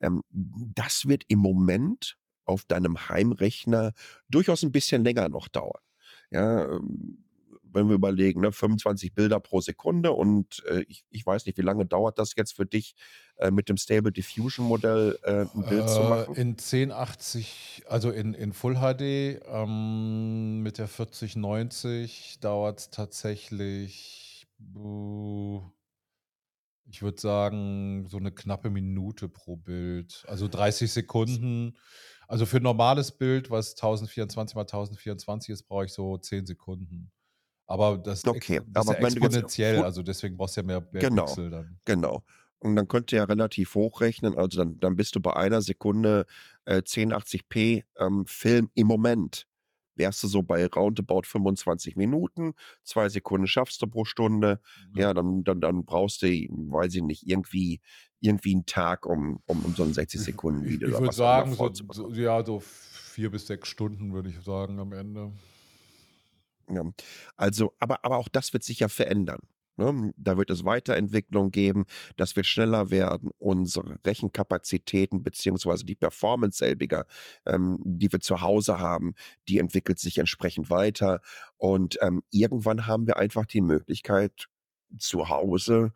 Ähm, 0.00 0.22
das 0.30 1.06
wird 1.06 1.24
im 1.28 1.38
Moment 1.38 2.16
auf 2.44 2.64
deinem 2.64 3.08
Heimrechner 3.08 3.92
durchaus 4.28 4.62
ein 4.62 4.72
bisschen 4.72 5.04
länger 5.04 5.28
noch 5.28 5.48
dauern. 5.48 5.80
Ja, 6.30 6.64
ähm, 6.64 7.24
wenn 7.74 7.88
wir 7.88 7.96
überlegen, 7.96 8.40
ne, 8.40 8.52
25 8.52 9.14
Bilder 9.14 9.40
pro 9.40 9.60
Sekunde 9.60 10.12
und 10.12 10.62
äh, 10.66 10.84
ich, 10.88 11.04
ich 11.10 11.26
weiß 11.26 11.44
nicht, 11.46 11.58
wie 11.58 11.62
lange 11.62 11.84
dauert 11.84 12.18
das 12.18 12.34
jetzt 12.36 12.54
für 12.54 12.64
dich, 12.64 12.94
äh, 13.36 13.50
mit 13.50 13.68
dem 13.68 13.76
Stable 13.76 14.12
Diffusion 14.12 14.66
Modell 14.66 15.18
äh, 15.24 15.44
ein 15.54 15.64
Bild 15.68 15.88
zu 15.90 16.00
machen? 16.00 16.34
In 16.36 16.50
1080, 16.50 17.82
also 17.88 18.10
in, 18.10 18.34
in 18.34 18.52
Full 18.52 18.76
HD 18.76 19.42
ähm, 19.46 20.62
mit 20.62 20.78
der 20.78 20.88
4090 20.88 22.38
dauert 22.40 22.78
es 22.78 22.90
tatsächlich, 22.90 24.23
ich 26.86 27.02
würde 27.02 27.20
sagen, 27.20 28.06
so 28.08 28.18
eine 28.18 28.32
knappe 28.32 28.70
Minute 28.70 29.28
pro 29.28 29.56
Bild. 29.56 30.24
Also 30.28 30.48
30 30.48 30.92
Sekunden. 30.92 31.76
Also 32.28 32.46
für 32.46 32.58
ein 32.58 32.62
normales 32.62 33.12
Bild, 33.12 33.50
was 33.50 33.72
1024 33.72 34.54
mal 34.54 34.62
1024 34.62 35.52
ist, 35.52 35.62
brauche 35.64 35.86
ich 35.86 35.92
so 35.92 36.16
10 36.16 36.46
Sekunden. 36.46 37.10
Aber 37.66 37.98
das, 37.98 38.26
okay, 38.26 38.60
das 38.66 38.86
aber 38.86 38.98
ist 38.98 39.16
ja 39.16 39.22
exponentiell, 39.22 39.82
also 39.82 40.02
deswegen 40.02 40.36
brauchst 40.36 40.56
du 40.56 40.60
ja 40.60 40.66
mehr, 40.66 40.86
mehr 40.92 41.02
genau, 41.02 41.24
Pixel 41.24 41.50
dann. 41.50 41.78
Genau. 41.84 42.22
Und 42.58 42.76
dann 42.76 42.88
könnt 42.88 43.12
ihr 43.12 43.18
ja 43.18 43.24
relativ 43.24 43.74
hochrechnen, 43.74 44.36
also 44.36 44.58
dann, 44.58 44.78
dann 44.80 44.96
bist 44.96 45.16
du 45.16 45.20
bei 45.20 45.34
einer 45.34 45.62
Sekunde 45.62 46.26
äh, 46.64 46.78
1080p 46.78 47.84
ähm, 47.98 48.26
Film 48.26 48.70
im 48.74 48.86
Moment. 48.86 49.46
Wärst 49.96 50.22
du 50.22 50.28
so 50.28 50.42
bei 50.42 50.66
roundabout 50.66 51.22
25 51.24 51.96
Minuten, 51.96 52.54
zwei 52.82 53.08
Sekunden 53.08 53.46
schaffst 53.46 53.80
du 53.82 53.86
pro 53.86 54.04
Stunde, 54.04 54.60
ja, 54.94 55.02
ja 55.02 55.14
dann, 55.14 55.44
dann, 55.44 55.60
dann 55.60 55.84
brauchst 55.84 56.22
du, 56.22 56.26
weiß 56.26 56.94
ich 56.94 57.02
nicht, 57.02 57.26
irgendwie, 57.26 57.80
irgendwie 58.20 58.54
einen 58.54 58.66
Tag, 58.66 59.06
um, 59.06 59.40
um, 59.46 59.64
um 59.64 59.74
so 59.74 59.82
ein 59.84 59.92
60 59.92 60.20
Sekunden 60.20 60.64
Video 60.64 60.88
Ich, 60.88 60.94
ich 60.94 61.00
würde 61.00 61.14
sagen, 61.14 61.54
so, 61.54 61.70
so, 61.72 62.10
ja, 62.10 62.44
so 62.44 62.60
vier 62.60 63.30
bis 63.30 63.46
sechs 63.46 63.68
Stunden 63.68 64.12
würde 64.12 64.30
ich 64.30 64.40
sagen 64.40 64.78
am 64.78 64.92
Ende. 64.92 65.32
Ja. 66.68 66.82
Also, 67.36 67.74
aber, 67.78 68.04
aber 68.04 68.16
auch 68.16 68.28
das 68.28 68.52
wird 68.52 68.64
sich 68.64 68.80
ja 68.80 68.88
verändern. 68.88 69.40
Ne? 69.76 70.12
Da 70.16 70.36
wird 70.36 70.50
es 70.50 70.64
Weiterentwicklung 70.64 71.50
geben, 71.50 71.84
das 72.16 72.36
wird 72.36 72.46
schneller 72.46 72.90
werden. 72.90 73.30
Unsere 73.38 73.98
Rechenkapazitäten 74.06 75.22
beziehungsweise 75.22 75.84
die 75.84 75.94
Performance 75.94 76.58
selbiger, 76.58 77.06
ähm, 77.46 77.78
die 77.84 78.12
wir 78.12 78.20
zu 78.20 78.40
Hause 78.40 78.78
haben, 78.78 79.14
die 79.48 79.58
entwickelt 79.58 79.98
sich 79.98 80.18
entsprechend 80.18 80.70
weiter. 80.70 81.20
Und 81.56 81.98
ähm, 82.00 82.22
irgendwann 82.30 82.86
haben 82.86 83.06
wir 83.06 83.16
einfach 83.16 83.46
die 83.46 83.60
Möglichkeit, 83.60 84.48
zu 84.98 85.28
Hause 85.28 85.92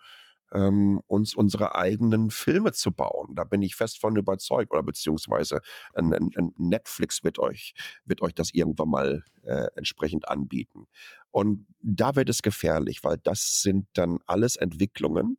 ähm, 0.52 1.00
uns 1.06 1.34
unsere 1.34 1.74
eigenen 1.74 2.30
Filme 2.30 2.72
zu 2.72 2.92
bauen. 2.92 3.34
Da 3.34 3.44
bin 3.44 3.62
ich 3.62 3.74
fest 3.74 4.00
von 4.00 4.16
überzeugt. 4.16 4.72
Oder 4.72 4.82
beziehungsweise 4.82 5.60
ein, 5.94 6.12
ein, 6.12 6.30
ein 6.36 6.52
Netflix 6.56 7.24
wird 7.24 7.38
euch, 7.38 7.74
wird 8.04 8.22
euch 8.22 8.34
das 8.34 8.52
irgendwann 8.52 8.88
mal 8.88 9.24
äh, 9.42 9.66
entsprechend 9.76 10.28
anbieten. 10.28 10.86
Und 11.30 11.66
da 11.80 12.16
wird 12.16 12.28
es 12.28 12.42
gefährlich, 12.42 13.04
weil 13.04 13.18
das 13.18 13.62
sind 13.62 13.86
dann 13.92 14.18
alles 14.26 14.56
Entwicklungen, 14.56 15.38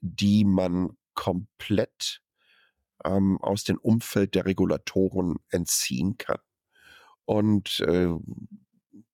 die 0.00 0.44
man 0.44 0.96
komplett 1.14 2.22
ähm, 3.04 3.38
aus 3.42 3.64
dem 3.64 3.78
Umfeld 3.78 4.34
der 4.34 4.46
Regulatoren 4.46 5.36
entziehen 5.50 6.16
kann. 6.18 6.38
Und 7.24 7.80
äh, 7.80 8.08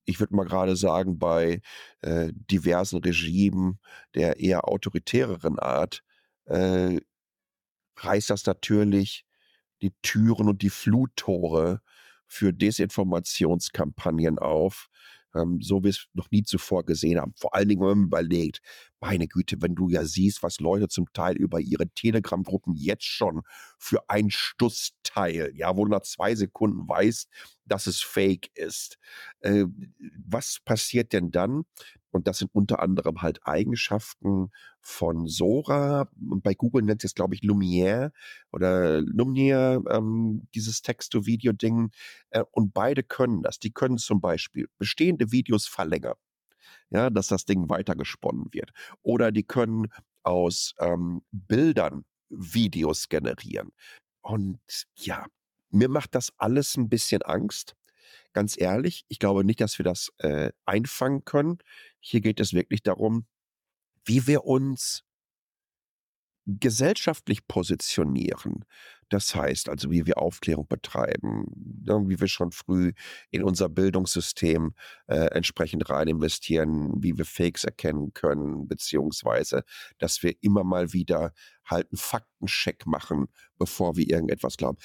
ich 0.04 0.20
würde 0.20 0.34
mal 0.36 0.44
gerade 0.44 0.76
sagen, 0.76 1.18
bei 1.18 1.60
äh, 2.02 2.30
diversen 2.32 2.98
Regimen 3.00 3.78
der 4.14 4.40
eher 4.40 4.68
autoritäreren 4.68 5.58
Art, 5.58 6.02
äh, 6.46 7.00
reißt 7.96 8.30
das 8.30 8.46
natürlich 8.46 9.24
die 9.82 9.92
Türen 10.02 10.48
und 10.48 10.62
die 10.62 10.70
Fluttore 10.70 11.80
für 12.26 12.52
Desinformationskampagnen 12.52 14.38
auf, 14.38 14.88
ähm, 15.34 15.60
so 15.60 15.82
wie 15.84 15.88
es 15.88 16.06
noch 16.14 16.30
nie 16.30 16.42
zuvor 16.42 16.84
gesehen 16.84 17.20
haben. 17.20 17.34
Vor 17.36 17.54
allen 17.54 17.68
Dingen, 17.68 17.80
wenn 17.82 17.98
man 17.98 18.06
überlegt, 18.06 18.60
meine 19.00 19.28
Güte, 19.28 19.60
wenn 19.60 19.74
du 19.74 19.88
ja 19.88 20.04
siehst, 20.04 20.42
was 20.42 20.60
Leute 20.60 20.88
zum 20.88 21.12
Teil 21.12 21.36
über 21.36 21.60
ihre 21.60 21.88
Telegram-Gruppen 21.88 22.74
jetzt 22.74 23.04
schon 23.04 23.42
für 23.78 24.08
ein 24.08 24.30
Stuss 24.30 24.92
teilen, 25.02 25.54
ja, 25.56 25.76
wo 25.76 25.84
du 25.84 25.90
nach 25.90 26.02
zwei 26.02 26.34
Sekunden 26.34 26.88
weißt, 26.88 27.28
dass 27.66 27.86
es 27.86 28.00
fake 28.00 28.50
ist. 28.54 28.98
Äh, 29.40 29.64
was 30.26 30.58
passiert 30.64 31.12
denn 31.12 31.30
dann? 31.30 31.64
Und 32.14 32.29
das 32.29 32.38
sind 32.38 32.55
unter 32.55 32.79
anderem 32.79 33.22
halt 33.22 33.40
Eigenschaften 33.44 34.53
von 34.81 35.27
Sora. 35.27 36.09
Und 36.31 36.44
bei 36.44 36.55
Google 36.55 36.85
nennt 36.85 37.03
es 37.03 37.11
jetzt, 37.11 37.16
glaube 37.16 37.35
ich, 37.35 37.42
Lumiere 37.42 38.12
oder 38.53 39.00
Lumiere, 39.00 39.83
ähm, 39.90 40.46
dieses 40.55 40.81
Text-to-Video-Ding. 40.83 41.90
Äh, 42.31 42.44
und 42.53 42.72
beide 42.72 43.03
können 43.03 43.42
das. 43.42 43.59
Die 43.59 43.72
können 43.72 43.98
zum 43.98 44.20
Beispiel 44.20 44.68
bestehende 44.79 45.33
Videos 45.33 45.66
verlängern. 45.66 46.14
Ja, 46.90 47.11
dass 47.11 47.27
das 47.27 47.46
Ding 47.46 47.68
weitergesponnen 47.68 48.46
wird. 48.53 48.70
Oder 49.03 49.33
die 49.33 49.42
können 49.42 49.88
aus 50.22 50.74
ähm, 50.79 51.22
Bildern 51.33 52.05
Videos 52.29 53.09
generieren. 53.09 53.72
Und 54.20 54.61
ja, 54.94 55.27
mir 55.70 55.88
macht 55.88 56.14
das 56.14 56.33
alles 56.38 56.77
ein 56.77 56.88
bisschen 56.88 57.22
Angst. 57.22 57.74
Ganz 58.34 58.60
ehrlich, 58.60 59.04
ich 59.08 59.18
glaube 59.18 59.44
nicht, 59.44 59.60
dass 59.60 59.78
wir 59.78 59.84
das 59.84 60.12
äh, 60.18 60.50
einfangen 60.66 61.24
können. 61.24 61.58
Hier 62.00 62.20
geht 62.20 62.40
es 62.40 62.52
wirklich 62.52 62.82
darum, 62.82 63.26
wie 64.04 64.26
wir 64.26 64.44
uns 64.44 65.04
gesellschaftlich 66.46 67.46
positionieren. 67.46 68.64
Das 69.08 69.34
heißt 69.34 69.68
also, 69.68 69.90
wie 69.90 70.06
wir 70.06 70.18
Aufklärung 70.18 70.66
betreiben, 70.66 71.46
ne, 71.86 72.02
wie 72.06 72.20
wir 72.20 72.28
schon 72.28 72.52
früh 72.52 72.92
in 73.30 73.42
unser 73.42 73.68
Bildungssystem 73.68 74.74
äh, 75.06 75.26
entsprechend 75.26 75.88
rein 75.88 76.08
investieren, 76.08 76.92
wie 77.02 77.16
wir 77.16 77.24
Fakes 77.24 77.64
erkennen 77.64 78.12
können, 78.14 78.66
beziehungsweise, 78.66 79.64
dass 79.98 80.22
wir 80.22 80.34
immer 80.42 80.64
mal 80.64 80.92
wieder 80.92 81.32
halt 81.64 81.90
einen 81.92 81.98
Faktencheck 81.98 82.86
machen, 82.86 83.28
bevor 83.58 83.96
wir 83.96 84.08
irgendetwas 84.08 84.56
glauben. 84.56 84.78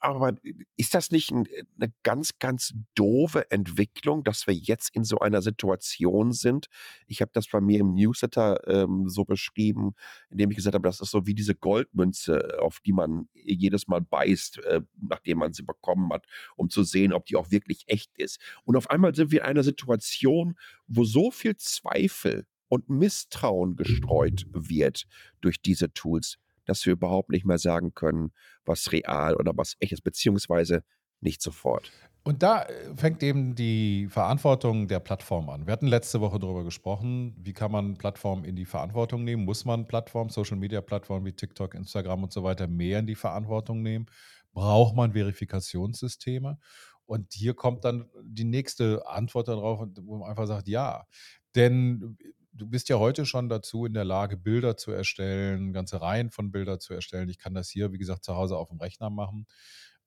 Aber 0.00 0.34
ist 0.76 0.94
das 0.94 1.10
nicht 1.10 1.32
eine 1.32 1.92
ganz, 2.02 2.38
ganz 2.38 2.74
doofe 2.94 3.50
Entwicklung, 3.50 4.24
dass 4.24 4.46
wir 4.46 4.54
jetzt 4.54 4.94
in 4.94 5.04
so 5.04 5.18
einer 5.20 5.42
Situation 5.42 6.32
sind? 6.32 6.66
Ich 7.06 7.20
habe 7.20 7.30
das 7.32 7.48
bei 7.48 7.60
mir 7.60 7.80
im 7.80 7.94
Newsletter 7.94 8.66
ähm, 8.66 9.08
so 9.08 9.24
beschrieben, 9.24 9.94
indem 10.30 10.50
ich 10.50 10.56
gesagt 10.56 10.74
habe, 10.74 10.88
das 10.88 11.00
ist 11.00 11.10
so 11.10 11.26
wie 11.26 11.34
diese 11.34 11.54
Goldmünze, 11.54 12.60
auf 12.60 12.80
die 12.80 12.92
man 12.92 13.28
jedes 13.32 13.86
Mal 13.86 14.00
beißt, 14.00 14.58
äh, 14.64 14.80
nachdem 15.00 15.38
man 15.38 15.52
sie 15.52 15.62
bekommen 15.62 16.12
hat, 16.12 16.26
um 16.56 16.68
zu 16.68 16.82
sehen, 16.82 17.12
ob 17.12 17.26
die 17.26 17.36
auch 17.36 17.50
wirklich 17.50 17.84
echt 17.86 18.10
ist. 18.18 18.40
Und 18.64 18.76
auf 18.76 18.90
einmal 18.90 19.14
sind 19.14 19.30
wir 19.30 19.42
in 19.42 19.46
einer 19.46 19.62
Situation, 19.62 20.56
wo 20.86 21.04
so 21.04 21.30
viel 21.30 21.56
Zweifel 21.56 22.46
und 22.68 22.88
Misstrauen 22.88 23.76
gestreut 23.76 24.46
wird 24.52 25.06
durch 25.40 25.60
diese 25.62 25.92
Tools 25.92 26.38
dass 26.66 26.84
wir 26.86 26.92
überhaupt 26.92 27.30
nicht 27.30 27.44
mehr 27.44 27.58
sagen 27.58 27.94
können, 27.94 28.32
was 28.64 28.92
real 28.92 29.36
oder 29.36 29.52
was 29.56 29.76
echt 29.80 29.92
ist, 29.92 30.02
beziehungsweise 30.02 30.82
nicht 31.20 31.42
sofort. 31.42 31.90
Und 32.24 32.42
da 32.42 32.62
äh, 32.62 32.96
fängt 32.96 33.22
eben 33.22 33.54
die 33.54 34.08
Verantwortung 34.08 34.88
der 34.88 34.98
Plattform 34.98 35.50
an. 35.50 35.66
Wir 35.66 35.72
hatten 35.72 35.86
letzte 35.86 36.20
Woche 36.20 36.38
darüber 36.38 36.64
gesprochen, 36.64 37.36
wie 37.38 37.52
kann 37.52 37.70
man 37.70 37.96
Plattformen 37.96 38.44
in 38.44 38.56
die 38.56 38.64
Verantwortung 38.64 39.24
nehmen? 39.24 39.44
Muss 39.44 39.66
man 39.66 39.86
Plattformen, 39.86 40.30
Social-Media-Plattformen 40.30 41.26
wie 41.26 41.32
TikTok, 41.32 41.74
Instagram 41.74 42.22
und 42.22 42.32
so 42.32 42.42
weiter 42.42 42.66
mehr 42.66 42.98
in 43.00 43.06
die 43.06 43.14
Verantwortung 43.14 43.82
nehmen? 43.82 44.06
Braucht 44.54 44.96
man 44.96 45.12
Verifikationssysteme? 45.12 46.58
Und 47.04 47.34
hier 47.34 47.52
kommt 47.52 47.84
dann 47.84 48.08
die 48.22 48.44
nächste 48.44 49.06
Antwort 49.06 49.48
darauf, 49.48 49.86
wo 50.00 50.16
man 50.16 50.30
einfach 50.30 50.46
sagt, 50.46 50.68
ja. 50.68 51.06
Denn 51.54 52.16
du 52.54 52.66
bist 52.66 52.88
ja 52.88 52.98
heute 52.98 53.26
schon 53.26 53.48
dazu 53.48 53.84
in 53.84 53.94
der 53.94 54.04
Lage, 54.04 54.36
Bilder 54.36 54.76
zu 54.76 54.92
erstellen, 54.92 55.72
ganze 55.72 56.00
Reihen 56.00 56.30
von 56.30 56.50
Bildern 56.50 56.80
zu 56.80 56.94
erstellen. 56.94 57.28
Ich 57.28 57.38
kann 57.38 57.54
das 57.54 57.68
hier, 57.68 57.92
wie 57.92 57.98
gesagt, 57.98 58.24
zu 58.24 58.34
Hause 58.36 58.56
auf 58.56 58.68
dem 58.68 58.80
Rechner 58.80 59.10
machen. 59.10 59.46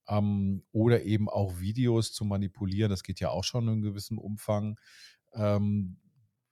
Ähm, 0.07 0.63
oder 0.71 1.03
eben 1.03 1.29
auch 1.29 1.59
Videos 1.59 2.13
zu 2.13 2.25
manipulieren. 2.25 2.89
Das 2.89 3.03
geht 3.03 3.19
ja 3.19 3.29
auch 3.29 3.43
schon 3.43 3.67
in 3.67 3.81
gewissem 3.81 4.17
Umfang. 4.17 4.79
Ähm, 5.33 5.97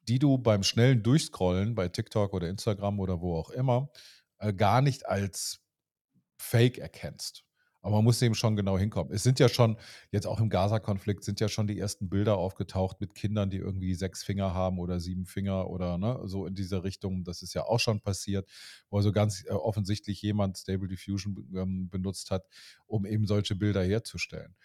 die 0.08 0.20
du 0.20 0.38
beim 0.38 0.64
schnellen 0.64 1.02
Durchscrollen 1.02 1.74
bei 1.74 1.88
TikTok 1.88 2.34
oder 2.34 2.48
Instagram 2.48 3.00
oder 3.00 3.22
wo 3.22 3.38
auch 3.38 3.50
immer 3.50 3.90
äh, 4.38 4.54
gar 4.54 4.82
nicht 4.82 5.08
als 5.08 5.62
Fake 6.38 6.78
erkennst. 6.78 7.44
Aber 7.86 7.98
man 7.98 8.06
muss 8.06 8.20
eben 8.24 8.34
schon 8.34 8.56
genau 8.56 8.80
hinkommen. 8.80 9.14
Es 9.14 9.22
sind 9.22 9.38
ja 9.38 9.48
schon, 9.48 9.78
jetzt 10.10 10.26
auch 10.26 10.40
im 10.40 10.50
Gaza-Konflikt, 10.50 11.24
sind 11.24 11.40
ja 11.40 11.48
schon 11.48 11.68
die 11.68 11.78
ersten 11.78 12.10
Bilder 12.10 12.36
aufgetaucht 12.36 13.00
mit 13.00 13.14
Kindern, 13.14 13.52
die 13.52 13.58
irgendwie 13.58 13.94
sechs 13.94 14.24
Finger 14.24 14.56
haben 14.56 14.80
oder 14.80 15.00
sieben 15.00 15.28
Finger 15.28 15.70
oder 15.70 16.00
ne, 16.00 16.20
so 16.24 16.48
in 16.48 16.56
dieser 16.56 16.84
Richtung. 16.84 17.24
Das 17.24 17.44
ist 17.44 17.54
ja 17.54 17.64
auch 17.64 17.80
schon 17.80 18.02
passiert, 18.02 18.50
wo 18.90 18.98
also 18.98 19.12
ganz 19.12 19.46
äh, 19.46 19.52
offensichtlich 19.52 20.20
jemand 20.24 20.58
Stable 20.58 20.88
Diffusion 20.88 21.48
ähm, 21.56 21.88
benutzt 21.92 22.32
hat, 22.32 22.48
um 22.88 23.06
eben 23.06 23.28
solche 23.28 23.56
Bilder 23.56 23.84
herzustellen. 23.84 24.56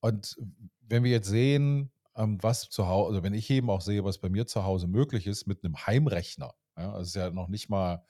Und 0.00 0.36
wenn 0.80 1.04
wir 1.04 1.12
jetzt 1.12 1.28
sehen, 1.28 1.92
ähm, 2.16 2.38
was 2.42 2.70
zu 2.70 2.88
Hause, 2.88 3.10
also 3.10 3.22
wenn 3.22 3.34
ich 3.34 3.48
eben 3.50 3.70
auch 3.70 3.82
sehe, 3.82 4.02
was 4.02 4.18
bei 4.18 4.30
mir 4.30 4.48
zu 4.48 4.64
Hause 4.64 4.88
möglich 4.88 5.28
ist 5.28 5.46
mit 5.46 5.62
einem 5.62 5.76
Heimrechner, 5.86 6.54
ja, 6.76 6.98
das 6.98 7.06
ist 7.06 7.14
ja 7.14 7.30
noch 7.30 7.46
nicht 7.46 7.68
mal 7.68 8.04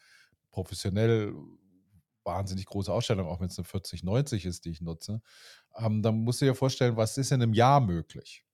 professionell 0.53 1.35
wahnsinnig 2.25 2.67
große 2.67 2.93
Ausstellung, 2.93 3.27
auch 3.27 3.41
wenn 3.41 3.49
es 3.49 3.59
eine 3.59 3.65
4090 3.65 4.47
ist, 4.47 4.65
die 4.65 4.71
ich 4.71 4.81
nutze, 4.81 5.21
ähm, 5.77 6.03
dann 6.03 6.17
musst 6.25 6.41
du 6.41 6.47
dir 6.47 6.55
vorstellen, 6.55 6.97
was 6.97 7.19
ist 7.19 7.33
in 7.33 7.43
einem 7.43 7.55
Jahr 7.55 7.81
möglich? 7.81 8.45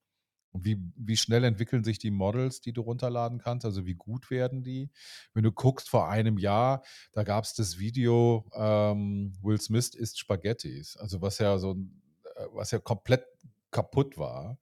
Und 0.52 0.64
wie, 0.64 0.82
wie 0.96 1.16
schnell 1.16 1.44
entwickeln 1.44 1.84
sich 1.84 1.98
die 1.98 2.10
Models, 2.10 2.60
die 2.60 2.72
du 2.72 2.80
runterladen 2.80 3.38
kannst? 3.38 3.64
Also 3.64 3.86
wie 3.86 3.94
gut 3.94 4.30
werden 4.30 4.62
die? 4.62 4.90
Wenn 5.32 5.44
du 5.44 5.52
guckst, 5.52 5.88
vor 5.88 6.08
einem 6.08 6.38
Jahr, 6.38 6.82
da 7.12 7.22
gab 7.22 7.44
es 7.44 7.54
das 7.54 7.78
Video 7.78 8.50
ähm, 8.54 9.32
Will 9.42 9.60
Smith 9.60 9.94
isst 9.94 10.18
Spaghettis, 10.18 10.96
also 10.96 11.22
was 11.22 11.38
ja 11.38 11.56
so, 11.58 11.72
äh, 11.72 12.46
was 12.52 12.72
ja 12.72 12.80
komplett 12.80 13.24
kaputt 13.70 14.18
war. 14.18 14.58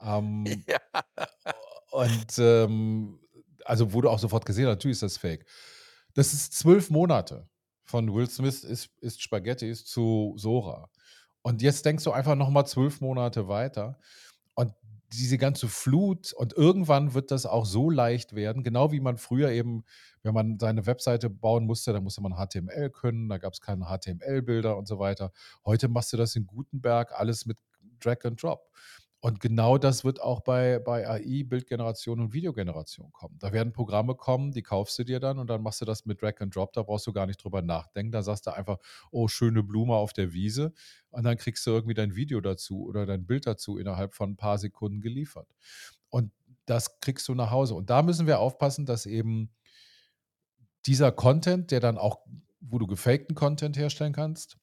Ähm, 0.00 0.44
ja. 0.68 0.80
Und 1.90 2.38
ähm, 2.38 3.18
also 3.64 3.92
wo 3.92 4.00
du 4.00 4.10
auch 4.10 4.20
sofort 4.20 4.46
gesehen 4.46 4.66
hast, 4.66 4.76
natürlich 4.76 4.96
ist 4.96 5.02
das 5.02 5.16
fake. 5.16 5.44
Das 6.14 6.32
ist 6.32 6.52
zwölf 6.52 6.88
Monate 6.88 7.48
von 7.86 8.12
Will 8.12 8.28
Smith 8.28 8.64
ist, 8.64 8.90
ist 9.00 9.22
Spaghettis 9.22 9.84
zu 9.84 10.34
Sora. 10.36 10.90
Und 11.42 11.62
jetzt 11.62 11.86
denkst 11.86 12.04
du 12.04 12.10
einfach 12.10 12.34
nochmal 12.34 12.66
zwölf 12.66 13.00
Monate 13.00 13.48
weiter. 13.48 13.98
Und 14.54 14.72
diese 15.12 15.38
ganze 15.38 15.68
Flut 15.68 16.32
und 16.32 16.52
irgendwann 16.54 17.14
wird 17.14 17.30
das 17.30 17.46
auch 17.46 17.64
so 17.64 17.90
leicht 17.90 18.34
werden, 18.34 18.64
genau 18.64 18.90
wie 18.90 18.98
man 18.98 19.16
früher 19.16 19.50
eben, 19.50 19.84
wenn 20.22 20.34
man 20.34 20.58
seine 20.58 20.86
Webseite 20.86 21.30
bauen 21.30 21.64
musste, 21.64 21.92
da 21.92 22.00
musste 22.00 22.20
man 22.20 22.34
HTML 22.34 22.90
können, 22.90 23.28
da 23.28 23.38
gab 23.38 23.52
es 23.52 23.60
keine 23.60 23.84
HTML-Bilder 23.84 24.76
und 24.76 24.88
so 24.88 24.98
weiter. 24.98 25.32
Heute 25.64 25.88
machst 25.88 26.12
du 26.12 26.16
das 26.16 26.34
in 26.34 26.46
Gutenberg 26.46 27.12
alles 27.12 27.46
mit 27.46 27.58
Drag 28.00 28.24
and 28.24 28.42
Drop. 28.42 28.68
Und 29.26 29.40
genau 29.40 29.76
das 29.76 30.04
wird 30.04 30.22
auch 30.22 30.42
bei, 30.42 30.78
bei 30.78 31.04
AI, 31.04 31.42
Bildgeneration 31.42 32.20
und 32.20 32.32
Videogeneration 32.32 33.10
kommen. 33.10 33.36
Da 33.40 33.52
werden 33.52 33.72
Programme 33.72 34.14
kommen, 34.14 34.52
die 34.52 34.62
kaufst 34.62 34.96
du 35.00 35.02
dir 35.02 35.18
dann 35.18 35.40
und 35.40 35.50
dann 35.50 35.62
machst 35.62 35.80
du 35.80 35.84
das 35.84 36.06
mit 36.06 36.22
Drag 36.22 36.34
and 36.38 36.54
Drop. 36.54 36.72
Da 36.72 36.84
brauchst 36.84 37.08
du 37.08 37.12
gar 37.12 37.26
nicht 37.26 37.42
drüber 37.42 37.60
nachdenken. 37.60 38.12
Da 38.12 38.22
sagst 38.22 38.46
du 38.46 38.54
einfach, 38.54 38.78
oh, 39.10 39.26
schöne 39.26 39.64
Blume 39.64 39.94
auf 39.94 40.12
der 40.12 40.32
Wiese. 40.32 40.72
Und 41.10 41.24
dann 41.24 41.36
kriegst 41.38 41.66
du 41.66 41.72
irgendwie 41.72 41.94
dein 41.94 42.14
Video 42.14 42.40
dazu 42.40 42.84
oder 42.84 43.04
dein 43.04 43.26
Bild 43.26 43.48
dazu 43.48 43.78
innerhalb 43.78 44.14
von 44.14 44.30
ein 44.30 44.36
paar 44.36 44.58
Sekunden 44.58 45.00
geliefert. 45.00 45.48
Und 46.08 46.30
das 46.66 47.00
kriegst 47.00 47.26
du 47.26 47.34
nach 47.34 47.50
Hause. 47.50 47.74
Und 47.74 47.90
da 47.90 48.02
müssen 48.02 48.28
wir 48.28 48.38
aufpassen, 48.38 48.86
dass 48.86 49.06
eben 49.06 49.50
dieser 50.86 51.10
Content, 51.10 51.72
der 51.72 51.80
dann 51.80 51.98
auch, 51.98 52.20
wo 52.60 52.78
du 52.78 52.86
gefakten 52.86 53.34
Content 53.34 53.76
herstellen 53.76 54.12
kannst, 54.12 54.56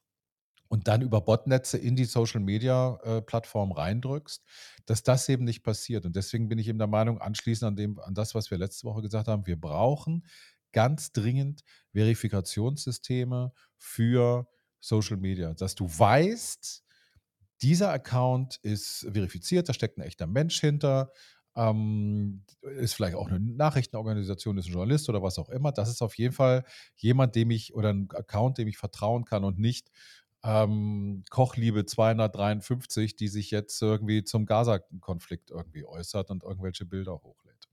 und 0.74 0.88
dann 0.88 1.04
über 1.04 1.22
Botnetze 1.22 1.78
in 1.78 1.96
die 1.96 2.06
Social-Media-Plattform 2.06 3.70
äh, 3.70 3.74
reindrückst, 3.76 4.44
dass 4.88 5.04
das 5.04 5.30
eben 5.30 5.44
nicht 5.44 5.62
passiert. 5.62 6.04
Und 6.04 6.16
deswegen 6.16 6.50
bin 6.50 6.58
ich 6.58 6.68
eben 6.68 6.80
der 6.80 6.88
Meinung, 6.88 7.22
anschließend 7.22 7.68
an, 7.68 7.76
dem, 7.76 8.00
an 8.00 8.16
das, 8.16 8.34
was 8.34 8.50
wir 8.50 8.58
letzte 8.58 8.88
Woche 8.88 9.04
gesagt 9.04 9.28
haben, 9.28 9.46
wir 9.46 9.62
brauchen 9.62 10.26
ganz 10.72 11.12
dringend 11.12 11.64
Verifikationssysteme 11.92 13.54
für 13.78 14.48
Social 14.80 15.18
Media, 15.18 15.54
dass 15.54 15.76
du 15.76 15.86
weißt, 15.86 16.84
dieser 17.62 17.92
Account 17.92 18.58
ist 18.64 19.08
verifiziert, 19.14 19.70
da 19.70 19.74
steckt 19.74 20.00
ein 20.00 20.02
echter 20.02 20.26
Mensch 20.26 20.60
hinter, 20.60 21.12
ähm, 21.56 22.46
ist 22.62 22.96
vielleicht 22.96 23.16
auch 23.16 23.28
eine 23.28 23.40
Nachrichtenorganisation, 23.40 24.58
ist 24.58 24.66
ein 24.66 24.74
Journalist 24.74 25.08
oder 25.08 25.22
was 25.22 25.38
auch 25.38 25.50
immer. 25.50 25.72
Das 25.72 25.88
ist 25.88 26.02
auf 26.02 26.18
jeden 26.18 26.34
Fall 26.34 26.66
jemand, 26.96 27.36
dem 27.36 27.52
ich 27.52 27.76
oder 27.76 27.94
ein 27.94 28.10
Account, 28.12 28.58
dem 28.58 28.68
ich 28.68 28.78
vertrauen 28.78 29.24
kann 29.24 29.44
und 29.44 29.60
nicht 29.60 29.92
ähm, 30.44 31.24
Kochliebe 31.30 31.86
253, 31.86 33.16
die 33.16 33.28
sich 33.28 33.52
jetzt 33.52 33.82
irgendwie 33.82 34.24
zum 34.24 34.46
Gaza-Konflikt 34.46 35.52
irgendwie 35.52 35.86
äußert 35.86 36.30
und 36.32 36.44
irgendwelche 36.44 36.86
Bilder 36.86 37.14
hochlädt. 37.24 37.68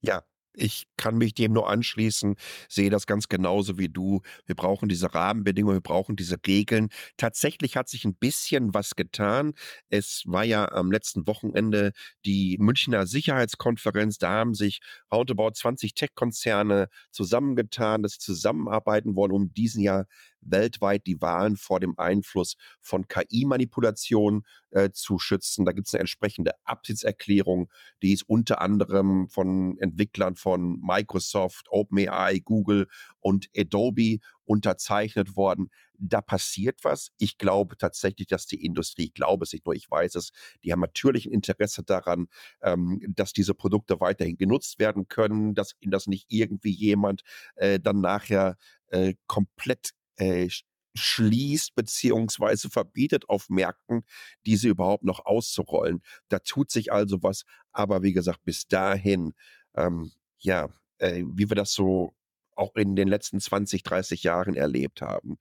Ja, 0.00 0.22
ich 0.54 0.86
kann 0.98 1.16
mich 1.16 1.32
dem 1.34 1.52
nur 1.54 1.68
anschließen, 1.70 2.34
sehe 2.68 2.90
das 2.90 3.06
ganz 3.06 3.28
genauso 3.28 3.78
wie 3.78 3.88
du. 3.88 4.20
Wir 4.44 4.54
brauchen 4.54 4.88
diese 4.88 5.14
Rahmenbedingungen, 5.14 5.76
wir 5.76 5.80
brauchen 5.80 6.14
diese 6.16 6.36
Regeln. 6.46 6.88
Tatsächlich 7.16 7.76
hat 7.76 7.88
sich 7.88 8.04
ein 8.04 8.14
bisschen 8.16 8.74
was 8.74 8.94
getan. 8.94 9.54
Es 9.88 10.24
war 10.26 10.44
ja 10.44 10.70
am 10.70 10.92
letzten 10.92 11.26
Wochenende 11.26 11.92
die 12.26 12.58
Münchner 12.60 13.06
Sicherheitskonferenz. 13.06 14.18
Da 14.18 14.30
haben 14.30 14.54
sich 14.54 14.80
roundabout 15.12 15.52
20 15.54 15.94
Tech-Konzerne 15.94 16.88
zusammengetan, 17.12 18.02
dass 18.02 18.12
sie 18.14 18.18
zusammenarbeiten 18.18 19.16
wollen, 19.16 19.32
um 19.32 19.54
diesen 19.54 19.82
Jahr 19.82 20.04
weltweit 20.42 21.06
die 21.06 21.20
Wahlen 21.20 21.56
vor 21.56 21.80
dem 21.80 21.98
Einfluss 21.98 22.56
von 22.80 23.08
KI-Manipulationen 23.08 24.42
äh, 24.70 24.90
zu 24.90 25.18
schützen. 25.18 25.64
Da 25.64 25.72
gibt 25.72 25.88
es 25.88 25.94
eine 25.94 26.00
entsprechende 26.00 26.52
Absichtserklärung, 26.64 27.70
die 28.02 28.12
ist 28.12 28.28
unter 28.28 28.60
anderem 28.60 29.28
von 29.28 29.78
Entwicklern 29.78 30.36
von 30.36 30.80
Microsoft, 30.80 31.66
OpenAI, 31.70 32.40
Google 32.40 32.88
und 33.20 33.48
Adobe 33.56 34.18
unterzeichnet 34.44 35.36
worden. 35.36 35.70
Da 35.98 36.20
passiert 36.20 36.80
was. 36.82 37.10
Ich 37.18 37.38
glaube 37.38 37.76
tatsächlich, 37.76 38.26
dass 38.26 38.46
die 38.46 38.64
Industrie, 38.64 39.04
ich 39.04 39.14
glaube 39.14 39.44
es 39.44 39.52
nicht 39.52 39.64
nur, 39.66 39.74
ich 39.74 39.90
weiß 39.90 40.16
es, 40.16 40.32
die 40.64 40.72
haben 40.72 40.80
natürlich 40.80 41.26
ein 41.26 41.32
Interesse 41.32 41.84
daran, 41.84 42.26
ähm, 42.60 43.00
dass 43.14 43.32
diese 43.32 43.54
Produkte 43.54 44.00
weiterhin 44.00 44.36
genutzt 44.36 44.78
werden 44.78 45.06
können, 45.08 45.54
dass 45.54 45.74
ihnen 45.80 45.92
das 45.92 46.06
nicht 46.06 46.26
irgendwie 46.28 46.72
jemand 46.72 47.22
äh, 47.54 47.78
dann 47.78 48.00
nachher 48.00 48.56
äh, 48.88 49.14
komplett 49.26 49.92
äh, 50.16 50.48
schließt 50.94 51.74
beziehungsweise 51.74 52.68
verbietet 52.68 53.28
auf 53.28 53.48
Märkten, 53.48 54.02
diese 54.46 54.68
überhaupt 54.68 55.04
noch 55.04 55.24
auszurollen. 55.24 56.02
Da 56.28 56.38
tut 56.40 56.70
sich 56.70 56.92
also 56.92 57.22
was, 57.22 57.44
aber 57.72 58.02
wie 58.02 58.12
gesagt, 58.12 58.44
bis 58.44 58.66
dahin, 58.68 59.32
ähm, 59.74 60.12
ja, 60.38 60.68
äh, 60.98 61.24
wie 61.26 61.48
wir 61.48 61.56
das 61.56 61.72
so 61.72 62.14
auch 62.54 62.76
in 62.76 62.96
den 62.96 63.08
letzten 63.08 63.40
20, 63.40 63.82
30 63.82 64.22
Jahren 64.22 64.54
erlebt 64.54 65.00
haben, 65.00 65.38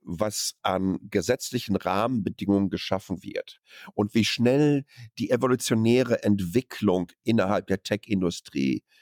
was 0.00 0.54
an 0.62 0.98
gesetzlichen 1.10 1.76
Rahmenbedingungen 1.76 2.70
geschaffen 2.70 3.22
wird 3.22 3.60
und 3.94 4.14
wie 4.14 4.24
schnell 4.24 4.84
die 5.18 5.30
evolutionäre 5.30 6.22
Entwicklung 6.22 7.10
innerhalb 7.24 7.66
der 7.66 7.82
Tech-Industrie 7.82 8.78
äh, 8.78 9.01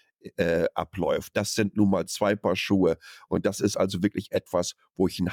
abläuft. 0.74 1.36
Das 1.36 1.54
sind 1.54 1.76
nun 1.76 1.90
mal 1.90 2.06
zwei 2.06 2.36
Paar 2.36 2.56
Schuhe 2.56 2.98
und 3.28 3.46
das 3.46 3.60
ist 3.60 3.76
also 3.76 4.02
wirklich 4.02 4.32
etwas, 4.32 4.74
wo 4.94 5.08
ich 5.08 5.18
einen 5.18 5.30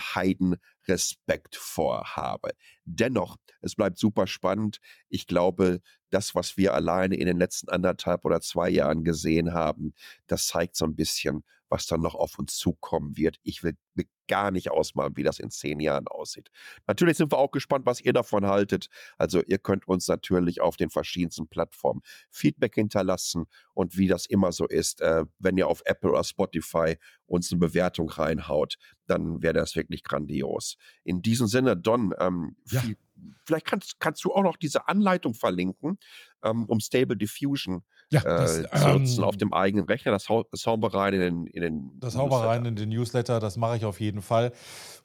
Heidenrespekt 0.87 1.55
vorhabe. 1.55 2.51
Dennoch, 2.85 3.37
es 3.61 3.75
bleibt 3.75 3.97
super 3.97 4.27
spannend. 4.27 4.79
Ich 5.09 5.27
glaube, 5.27 5.81
das, 6.09 6.35
was 6.35 6.57
wir 6.57 6.73
alleine 6.73 7.15
in 7.15 7.27
den 7.27 7.37
letzten 7.37 7.69
anderthalb 7.69 8.25
oder 8.25 8.41
zwei 8.41 8.69
Jahren 8.69 9.03
gesehen 9.03 9.53
haben, 9.53 9.93
das 10.27 10.47
zeigt 10.47 10.75
so 10.75 10.85
ein 10.85 10.95
bisschen, 10.95 11.43
was 11.69 11.85
dann 11.85 12.01
noch 12.01 12.15
auf 12.15 12.39
uns 12.39 12.55
zukommen 12.55 13.17
wird. 13.17 13.37
Ich 13.43 13.61
will 13.61 13.73
mir 13.93 14.05
gar 14.27 14.51
nicht 14.51 14.71
ausmalen, 14.71 15.15
wie 15.17 15.23
das 15.23 15.39
in 15.39 15.49
zehn 15.49 15.79
Jahren 15.79 16.07
aussieht. 16.07 16.49
Natürlich 16.85 17.17
sind 17.17 17.31
wir 17.31 17.37
auch 17.37 17.51
gespannt, 17.51 17.85
was 17.85 18.01
ihr 18.01 18.13
davon 18.13 18.45
haltet. 18.45 18.87
Also 19.17 19.41
ihr 19.43 19.57
könnt 19.57 19.87
uns 19.87 20.07
natürlich 20.07 20.61
auf 20.61 20.77
den 20.77 20.89
verschiedensten 20.89 21.47
Plattformen 21.47 22.01
Feedback 22.29 22.75
hinterlassen 22.75 23.45
und 23.73 23.97
wie 23.97 24.07
das 24.07 24.25
immer 24.25 24.51
so 24.51 24.65
ist, 24.65 25.01
äh, 25.01 25.25
wenn 25.39 25.57
ihr 25.57 25.67
auf 25.67 25.81
Apple 25.85 26.11
oder 26.11 26.23
Spotify 26.23 26.97
uns 27.25 27.51
eine 27.51 27.59
Bewertung 27.59 28.09
reinhaut, 28.09 28.77
dann 29.09 29.41
wäre 29.41 29.53
das 29.53 29.75
wirklich 29.75 30.03
grandios. 30.03 30.77
In 31.03 31.21
diesem 31.21 31.47
Sinne, 31.47 31.75
Don, 31.77 32.13
ähm, 32.19 32.55
Ja. 32.69 32.81
viel, 32.81 32.97
vielleicht 33.45 33.65
kannst, 33.65 33.99
kannst 33.99 34.23
du 34.23 34.33
auch 34.33 34.43
noch 34.43 34.57
diese 34.57 34.87
Anleitung 34.87 35.33
verlinken, 35.33 35.97
ähm, 36.43 36.65
um 36.65 36.79
Stable 36.79 37.17
Diffusion 37.17 37.83
Ja, 38.09 38.21
das, 38.21 38.59
äh, 38.59 38.63
zu 38.67 38.89
nutzen 38.89 39.23
auf 39.23 39.35
ähm, 39.35 39.39
dem 39.39 39.53
eigenen 39.53 39.85
Rechner. 39.85 40.11
Das, 40.11 40.29
hau, 40.29 40.43
das 40.51 40.65
hauen 40.65 40.81
wir 40.81 40.93
rein 40.93 41.13
in 41.13 41.19
den, 41.19 41.47
in 41.47 41.61
den 41.61 41.99
Das 41.99 42.15
hauen 42.15 42.29
wir 42.29 42.37
rein 42.37 42.65
in 42.65 42.75
den 42.75 42.89
Newsletter, 42.89 43.39
das 43.39 43.57
mache 43.57 43.77
ich 43.77 43.85
auf 43.85 43.99
jeden 43.99 44.21
Fall. 44.21 44.51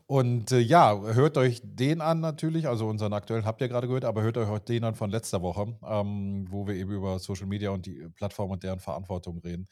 Und 0.06 0.52
äh, 0.52 0.58
ja, 0.58 1.00
hört 1.00 1.38
euch 1.38 1.62
den 1.64 2.00
an 2.02 2.20
natürlich, 2.20 2.68
also 2.68 2.86
unseren 2.86 3.14
aktuellen 3.14 3.46
habt 3.46 3.60
ihr 3.62 3.68
gerade 3.68 3.86
gehört, 3.86 4.04
aber 4.04 4.22
hört 4.22 4.36
euch 4.36 4.48
auch 4.48 4.58
den 4.58 4.84
an 4.84 4.94
von 4.94 5.10
letzter 5.10 5.40
Woche, 5.40 5.74
ähm, 5.88 6.46
wo 6.50 6.66
wir 6.66 6.74
eben 6.74 6.90
über 6.90 7.18
Social 7.18 7.46
Media 7.46 7.70
und 7.70 7.86
die 7.86 8.08
Plattform 8.14 8.50
und 8.50 8.62
deren 8.62 8.80
Verantwortung 8.80 9.38
reden, 9.38 9.68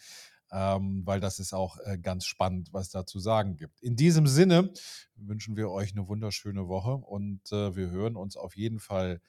ähm, 0.52 1.02
weil 1.04 1.20
das 1.20 1.38
ist 1.38 1.52
auch 1.52 1.78
äh, 1.84 1.98
ganz 1.98 2.24
spannend, 2.24 2.72
was 2.72 2.90
da 2.90 3.06
zu 3.06 3.20
sagen 3.20 3.56
gibt. 3.56 3.80
In 3.80 3.96
diesem 3.96 4.26
Sinne 4.26 4.72
wünschen 5.14 5.56
wir 5.56 5.70
euch 5.70 5.92
eine 5.92 6.08
wunderschöne 6.08 6.68
Woche 6.68 6.94
und 6.94 7.52
äh, 7.52 7.76
wir 7.76 7.90
hören 7.90 8.16
uns 8.16 8.36
auf 8.36 8.56
jeden 8.56 8.80
Fall 8.80 9.20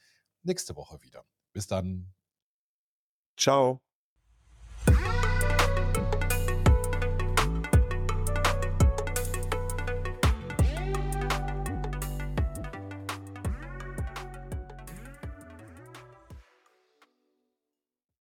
nächste 0.43 0.75
Woche 0.75 1.01
wieder. 1.01 1.23
Bis 1.53 1.67
dann. 1.67 2.13
Ciao. 3.37 3.81